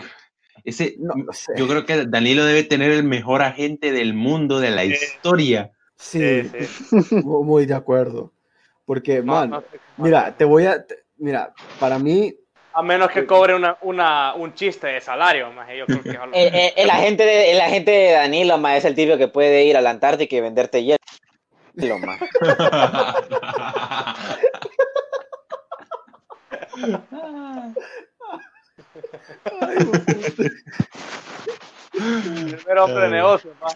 [0.63, 1.53] ese, No lo sé.
[1.57, 4.93] yo creo que Danilo debe tener el mejor agente del mundo de la Sí.
[4.93, 5.71] historia.
[5.95, 6.91] Sí, Sí, sí.
[7.25, 8.31] mu- muy de acuerdo.
[8.85, 12.33] Porque, No, man, no sé cómo mira, te voy a, te- mira, para mí,
[12.71, 16.17] A menos que cobre una, una, un chiste de salario, más yo creo que es
[16.17, 19.27] algo- El, el- el agente de, el agente de Danilo, ma, es el tipo que
[19.27, 22.17] puede ir a la Antártica y venderte hielo, ma.
[31.91, 33.67] primer hombre de negocio, ma.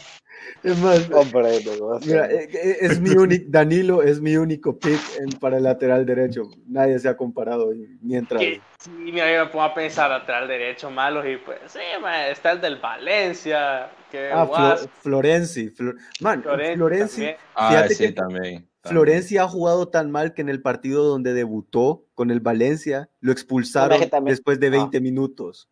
[0.61, 2.13] Es más, Hombre de negocio.
[2.13, 6.05] mira, eh, eh, es mi único, Danilo es mi único pick en- para el lateral
[6.05, 6.43] derecho.
[6.67, 8.41] Nadie se ha comparado y- mientras.
[8.41, 12.27] Que, sí, mira, yo me pongo a pensar lateral derecho malos y pues, sí, ma,
[12.27, 15.69] está el del Valencia, que Ah, Flo- Florenzi.
[15.69, 17.37] Flor- Man, Florenzi Florenzi, también.
[17.55, 18.69] Ah, Fíjate sí, que también.
[18.83, 23.31] Florenzi ha jugado tan mal que en el partido donde debutó con el Valencia lo
[23.31, 25.69] expulsaron después de 20 minutos.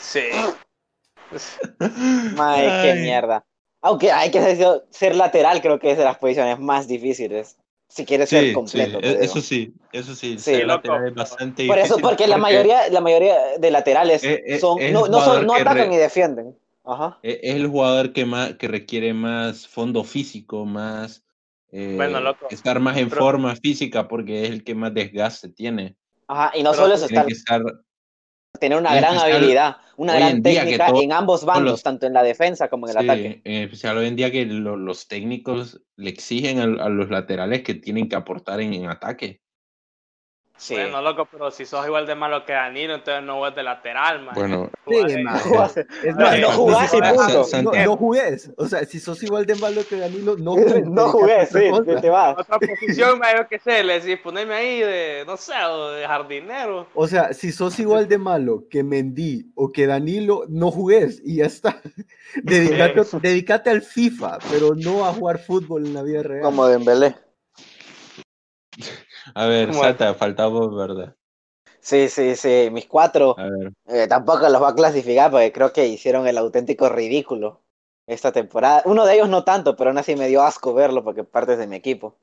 [0.00, 0.20] Sí.
[2.36, 3.44] Mae, qué mierda.
[3.82, 7.56] Aunque hay que ser, ser lateral, creo que es de las posiciones más difíciles.
[7.88, 8.98] Si quieres ser completo.
[9.00, 10.32] sí, e- eso sí, eso sí.
[10.38, 10.88] Sí, ser loco.
[10.88, 14.22] lateral es bastante Por eso, difícil porque la mayoría, la mayoría de laterales
[14.60, 16.58] son, es no, no, son, jugador no que atacan re- ni defienden.
[16.84, 17.18] Ajá.
[17.22, 21.22] e- es el jugador que más que requiere más fondo físico, más
[21.78, 22.46] eh, Bueno, loco.
[22.50, 25.96] estar más en Pero- forma física porque es el que más desgaste tiene.
[26.26, 26.50] Ajá.
[26.56, 27.80] Y no Pero solo eso, Tiene estar, que estar
[28.58, 32.22] tener una gran habilidad, una gran técnica todo- en ambos bandos, los- tanto en la
[32.22, 33.42] defensa como en el Sí, ataque.
[33.44, 37.74] en especial hoy en día que lo- los técnicos le exigen a, los laterales que
[37.74, 39.42] tienen que aportar en, en ataque.
[40.56, 40.74] Sí.
[40.74, 44.24] Bueno, loco, pero si sos igual de malo que Danilo, entonces no vas de lateral,
[44.24, 44.34] man.
[44.34, 45.34] Bueno, Sí, man.
[45.34, 47.72] No, jugás y punto.
[47.84, 48.50] No, jugues.
[48.56, 50.86] O sea, si sos igual de malo que Danilo, no jugues.
[50.86, 52.00] no otra sí, cosa.
[52.00, 52.38] te vas.
[52.38, 56.06] Otra posición, man, yo qué sé, le decís, poneme ahí de, no sé, o de
[56.06, 56.86] jardinero.
[56.94, 61.36] O sea, si sos igual de malo que Mendy o que Danilo, no jugues y
[61.36, 61.82] ya está.
[62.42, 66.42] Dedícate al FIFA, pero no a jugar fútbol en la vida real.
[66.42, 67.16] Como Dembélé.
[69.34, 69.82] A ver, Bueno.
[69.82, 71.14] Santa, faltaba, ¿verdad?
[71.80, 72.68] Sí, sí, sí.
[72.72, 76.36] Mis cuatro A ver, eh, tampoco los va a clasificar porque creo que hicieron el
[76.36, 77.60] auténtico ridículo
[78.06, 78.82] esta temporada.
[78.86, 81.66] Uno de ellos no tanto, pero aún así me dio asco verlo porque parte de
[81.66, 82.16] mi equipo.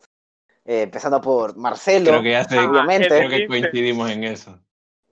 [0.66, 3.08] Eh, empezando por Marcelo, creo que ya sé, obviamente.
[3.08, 4.60] creo que coincidimos en eso.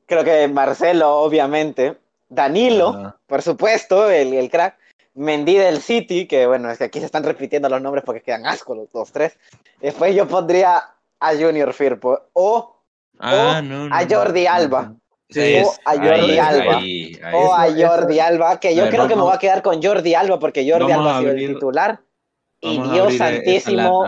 [0.06, 1.98] creo que Marcelo, obviamente.
[2.30, 4.78] Danilo, por supuesto, el, el crack.
[5.14, 8.46] Mendy del City, que bueno, es que aquí se están repitiendo los nombres porque quedan
[8.46, 9.38] asco los, los tres.
[9.82, 10.86] Después yo pondría
[11.22, 12.78] a Junior Firpo o,
[13.20, 14.96] Ah, no, no, a Jordi Alba.
[15.30, 16.78] Sí, o a Jordi ahí, Alba.
[16.78, 17.34] ahí, ahí.
[17.36, 19.82] o a Jordi eso- Alba, que yo ver, creo que me voy a quedar con
[19.82, 22.02] Jordi Alba porque Jordi Alba ha sido abrir- el titular.
[22.60, 24.04] Y Dios santísimo,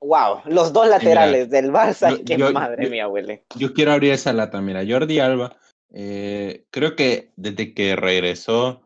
[0.00, 3.44] wow, los dos laterales del Barça, yo- que yo- madre yo- mía, huele.
[3.56, 4.60] Yo quiero abrir esa lata.
[4.60, 5.56] Mira, Jordi Alba,
[5.92, 8.82] eh, creo que desde que regresó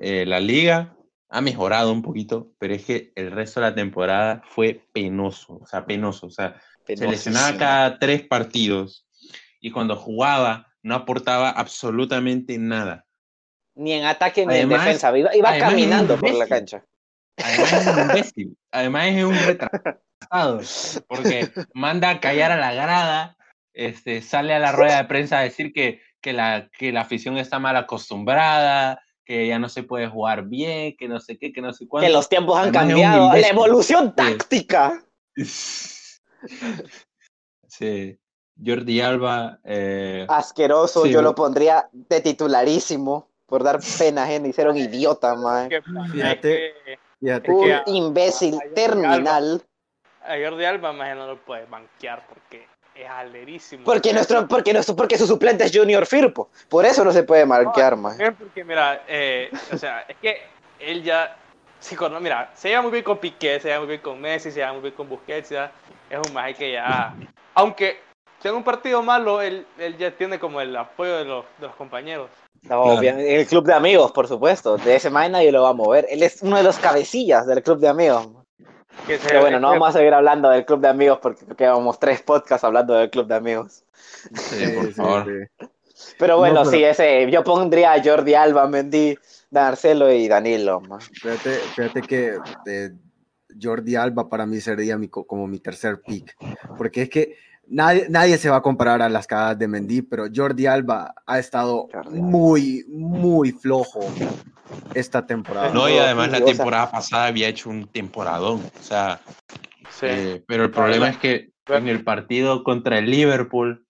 [0.00, 0.96] eh, la liga
[1.28, 5.66] ha mejorado un poquito, pero es que el resto de la temporada fue penoso, o
[5.66, 6.26] sea, penoso.
[6.26, 6.60] O sea,
[6.96, 9.06] se lesionaba cada tres partidos
[9.60, 13.04] y cuando jugaba no aportaba absolutamente nada.
[13.74, 16.84] Ni en ataque ni Además- en defensa, iba, iba caminando por la cancha.
[17.36, 20.60] Además es un imbécil, además es un retrasado,
[21.06, 23.36] porque manda a callar a la grada,
[23.72, 27.38] este, sale a la rueda de prensa a decir que, que, la, que la afición
[27.38, 31.60] está mal acostumbrada, que ya no se puede jugar bien, que no sé qué, que
[31.60, 32.06] no sé cuánto.
[32.06, 33.32] Que los tiempos han Además cambiado.
[33.34, 35.04] La evolución táctica.
[37.66, 38.18] Sí,
[38.64, 44.52] Jordi Alba, eh, Asqueroso, Sí, yo lo pondría de titularísimo por dar pena ajena y
[44.52, 45.68] ser un idiota, man.
[45.68, 45.82] Que-
[46.12, 46.74] Fíjate.
[47.20, 49.62] Fíjate Un que imbécil a terminal.
[50.22, 53.84] a Jordi Alba, más no lo puedes banquear porque es alerísimo.
[53.84, 56.50] Porque nuestro, porque nuestro, porque su suplente es Junior Firpo.
[56.68, 58.16] Por eso no se puede marcar, man.
[58.18, 60.42] Bien, porque mira, eh, o sea, es que
[60.78, 61.36] él ya,
[61.80, 64.50] sí, cono- mira, se lleva muy bien con Piqué, se lleva muy bien con Messi,
[64.50, 65.70] se lleva muy bien con Busquets, ya,
[66.10, 67.14] es un maje que ya,
[67.54, 68.00] aunque
[68.40, 71.76] sea un partido malo, él, él ya tiene como el apoyo de los, de los
[71.76, 72.30] compañeros.
[72.62, 72.98] No, Claro.
[72.98, 74.76] obviamente, el club de amigos, por supuesto.
[74.78, 76.06] De ese man nadie lo va a mover.
[76.10, 78.26] Él es uno de los cabecillas del club de amigos.
[79.06, 81.64] Que Pero bueno, no vamos a seguir hablando del club de amigos porque creo que
[81.64, 83.84] llevamos tres podcasts hablando del club de amigos.
[84.34, 85.26] sí, por favor.
[86.18, 89.16] Pero No, bueno, pero- sí, ese, yo pondría a Jordi Alba, Mendy,
[89.50, 90.80] Marcelo y Danilo.
[90.80, 91.00] man.
[91.00, 92.90] Fíjate, fíjate que eh,
[93.60, 96.36] Jordi Alba para mí sería mi, co- como mi tercer pick,
[96.76, 97.36] porque es que
[97.66, 101.38] nadie, nadie se va a comparar a las cagadas de Mendy, pero Jordi Alba ha
[101.38, 104.00] estado Jordi muy, muy flojo
[104.94, 105.72] esta temporada.
[105.72, 108.60] No, y además la temporada pasada había hecho un temporadón.
[108.78, 109.20] O sea,
[109.90, 110.06] Sí.
[110.06, 113.86] eh, pero el problema es que en el partido contra el Liverpool,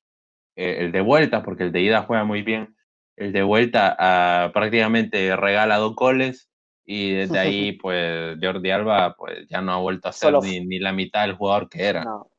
[0.57, 2.77] eh, el de vuelta, porque el de ida juega muy bien,
[3.19, 6.49] el de vuelta ah, prácticamente regala dos goles
[6.85, 10.61] y desde ahí, pues Jordi Alba pues ya no ha vuelto a ser Solo- ni,
[10.65, 12.05] ni la mitad del jugador que era.
[12.05, 12.31] No.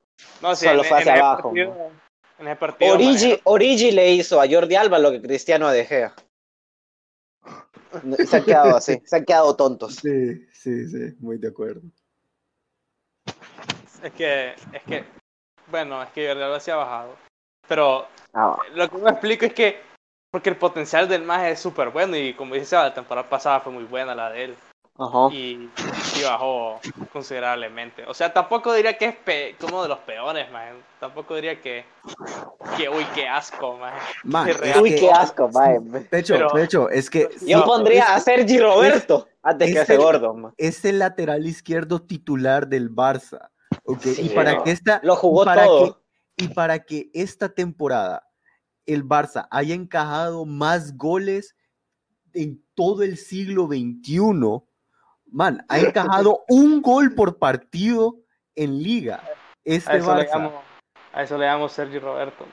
[0.42, 1.92] No, sí, Solo en- fue en hacia ese abajo, partido-
[2.40, 2.94] En ese partido.
[2.94, 3.40] Origi.
[3.44, 6.14] Origi le hizo a Jordi Alba lo que Cristiano a De Gea.
[8.28, 9.96] Se han quedado así, se han quedado tontos.
[9.96, 11.82] Sí, sí, sí, muy de acuerdo.
[14.04, 15.04] Es que, es que,
[15.68, 17.16] bueno, es que Jordi Alba se ha bajado.
[17.68, 19.80] Pero Ah, lo que me explico es que,
[20.32, 23.72] porque el potencial del maje es súper bueno y como dice la temporada pasada fue
[23.74, 24.56] muy buena la de él.
[24.98, 25.30] ajá.
[25.32, 25.70] y,
[26.20, 26.80] y bajó
[27.14, 28.04] considerablemente.
[28.06, 30.76] O sea, tampoco diría que es pe- como de los peores, man.
[31.00, 31.86] Tampoco diría que,
[32.78, 33.94] que uy, qué asco, man.
[34.24, 34.80] Man, Qué.
[34.80, 35.80] Uy, que- qué asco, mae.
[36.10, 39.90] Pecho, Pero- Pecho, es que Yo No, pondría a Sergi Roberto antes que a es
[39.90, 40.34] ese el- gordo.
[40.34, 40.54] ma.
[40.58, 43.50] es el lateral izquierdo titular del Barça.
[43.86, 44.02] ¿ok?
[44.02, 44.64] Sí, y para no.
[44.64, 45.94] que esta Lo jugó para todo.
[46.36, 48.29] que- y para que esta temporada
[48.94, 51.56] el Barça haya encajado más goles
[52.34, 54.62] en todo el siglo XXI,
[55.32, 55.80] man, ha
[56.24, 58.18] encajado un gol por partido
[58.56, 59.24] en liga.
[59.64, 60.34] Este A eso, le Barça.
[60.36, 60.62] llamo,
[61.14, 62.46] a eso le llamo Sergi Roberto.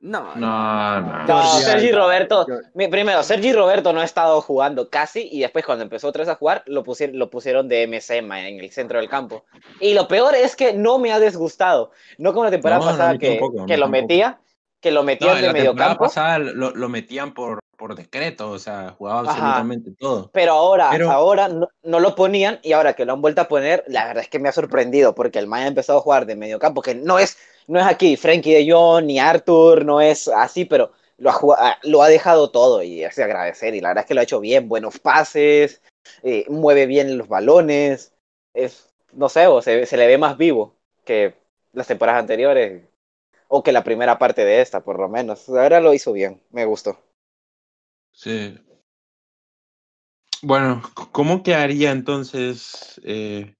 [0.00, 1.26] No, No, no.
[1.26, 1.90] No, Sergi.
[1.90, 2.46] Roberto.
[2.46, 6.28] Yo- Primero, Sergi Roberto no ha estado jugando casi y después cuando empezó otra vez
[6.28, 9.44] a jugar lo pusieron, lo pusieron de MC en el centro del campo.
[9.80, 11.90] Y lo peor es que no me ha desgustado.
[12.16, 13.90] No como la temporada No, no, pasada mí que, tampoco, que lo tampoco.
[14.02, 14.38] metía,
[14.80, 16.04] que lo No, metían en de la medio temporada campo.
[16.04, 19.30] pasada lo, lo metían por, por decreto, o sea, jugaba Ajá.
[19.32, 20.30] absolutamente todo.
[20.32, 23.48] Pero ahora, Pero- ahora no, no lo ponían y ahora que lo han vuelto a
[23.48, 26.26] poner, la verdad es que me ha sorprendido porque el Maya ha empezado a jugar
[26.26, 30.00] de medio campo, que no es, no es aquí Frankie de Jong ni Arthur, no
[30.00, 33.74] es así, pero lo ha, jugado- ah, lo ha dejado todo y es de agradecer
[33.74, 35.82] y la verdad es que lo ha hecho bien, buenos pases,
[36.22, 38.12] eh, mueve bien los balones,
[38.54, 40.74] es, no sé, o se, se le ve más vivo
[41.04, 41.34] que
[41.72, 42.82] las temporadas anteriores
[43.48, 45.48] o que la primera parte de esta, por lo menos.
[45.48, 46.98] Ahora lo hizo bien, me gustó.
[48.12, 48.58] Sí.
[50.42, 50.82] Bueno,
[51.12, 53.54] ¿cómo quedaría entonces eh,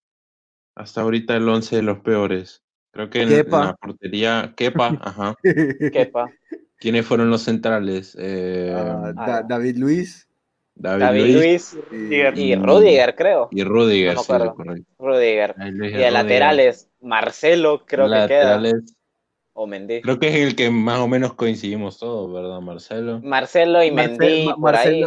[0.77, 2.63] hasta ahorita el 11 de los peores?
[2.93, 5.35] Creo que en, la portería, Kepa, ajá.
[5.93, 6.31] Kepa,
[6.79, 8.17] ¿Quiénes fueron los centrales?
[8.19, 9.49] Eh, Ah, Ah, Da- no.
[9.49, 10.29] David Luis
[10.75, 11.79] David, David Luis, Luis
[12.37, 13.49] y, y Rudiger, creo.
[13.51, 14.85] y Rudiger, No sí, correcto.
[15.01, 15.57] Rudiger.
[15.59, 16.13] Y de Rudiger.
[16.13, 18.63] laterales, Marcelo, creo que queda.
[19.61, 20.01] O Mendy.
[20.03, 23.21] Creo que es el que más o menos coincidimos todos, ¿verdad, Marcelo?
[23.25, 25.05] Marcelo y Mendy Ma- por ahí.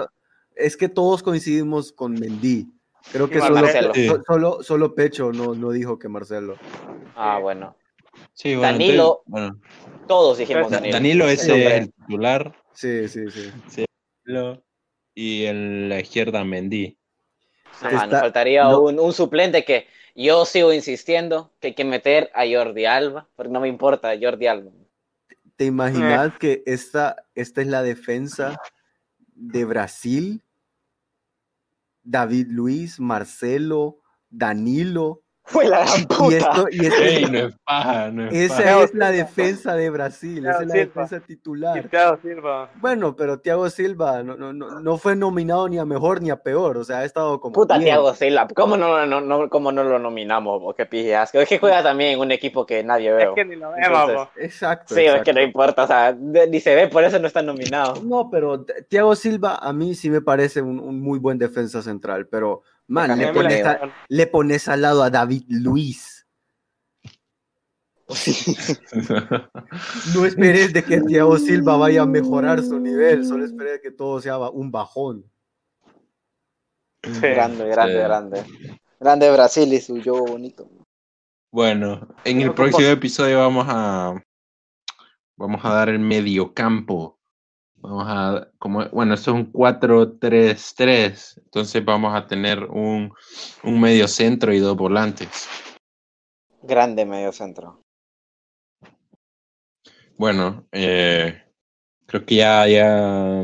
[0.57, 2.67] Es que todos coincidimos con Mendy.
[3.13, 3.65] Creo que solo.
[3.93, 4.09] Sí.
[4.27, 6.57] solo, solo Pecho no, no dijo que Marcelo.
[7.15, 7.77] Ah, bueno.
[8.33, 10.93] Sí, bueno, Danilo, entonces, bueno, Todos dijimos Da- Danilo.
[10.97, 13.85] Danilo es el titular Sí, sí, sí.
[15.15, 16.97] Y en la izquierda Mendy.
[17.79, 21.85] Ajá, nos Está- faltaría no- un, un suplente que yo sigo insistiendo que hay que
[21.85, 24.71] meter a Jordi Alba, porque no me importa Jordi Alba.
[25.55, 25.67] ¿Te Eh.
[25.67, 28.59] imaginas que esta, esta es la defensa
[29.35, 30.43] de Brasil?
[32.03, 33.99] David Luis, Marcelo,
[34.29, 35.20] Danilo.
[35.43, 36.37] Fue la gran Y puta.
[36.37, 38.61] esto, y esto- Ey, no es paja, no es paja.
[38.63, 40.85] esa es la defensa de Brasil, esa es la Silva.
[40.85, 41.89] defensa titular.
[41.89, 42.69] Thiago Silva.
[42.75, 46.37] Bueno, pero Thiago Silva no, no, no, no fue nominado ni a mejor ni a
[46.37, 47.53] peor, o sea, ha estado como.
[47.53, 47.87] Puta bien.
[47.87, 50.61] Thiago Silva, ¿cómo no, no, no, cómo no lo nominamos?
[50.63, 51.39] O qué pije asco?
[51.39, 53.31] Es que juega también en un equipo que nadie Es ve.
[53.35, 54.29] que ni lo vemos.
[54.37, 54.93] Exacto.
[54.95, 57.95] Sí, es que no importa, o sea, ni se ve, por eso no está nominado.
[58.03, 62.27] No, pero Thiago Silva a mí sí me parece un, un muy buen defensa central,
[62.27, 62.61] pero
[62.91, 66.27] man, le pones, la- a- le pones al lado a David Luis.
[70.13, 74.19] No esperes de que Thiago Silva vaya a mejorar su nivel, solo esperes que todo
[74.21, 75.25] sea un bajón.
[77.03, 77.19] Sí.
[77.21, 77.99] Grande, grande, Sí.
[77.99, 78.45] grande.
[78.99, 80.69] Grande Brasil y su yo bonito.
[81.51, 84.13] Bueno, en el próximo episodio vamos a
[85.37, 87.17] vamos a dar el mediocampo.
[87.81, 93.11] Vamos a como bueno, esto es un 4-3-3, entonces vamos a tener un
[93.63, 95.47] un medio centro y dos volantes.
[96.61, 97.83] Grande medio centro.
[100.15, 101.41] Bueno, eh,
[102.05, 103.43] creo que ya, ya,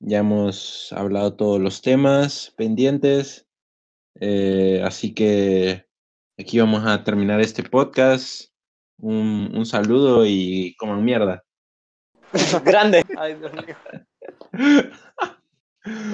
[0.00, 3.46] ya hemos hablado todos los temas pendientes.
[4.20, 5.86] eh, así que
[6.36, 8.50] aquí vamos a terminar este podcast.
[8.98, 11.45] Un, un saludo y coman mierda.
[12.64, 13.04] Grande.
[13.16, 13.76] Ay, Dios mío.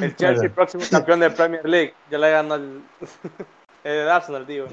[0.00, 1.94] El Chelsea, Bueno, próximo campeón de Premier League.
[2.10, 2.82] Ya le ganó el,
[3.84, 4.66] el Arsenal, digo.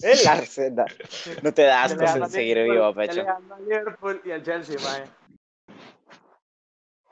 [0.00, 0.94] El Arsenal.
[1.42, 3.24] No te da Ya asco le ganó al seguir vivo, ya le pecho.
[3.24, 5.10] ganó al Liverpool y al Chelsea, mae.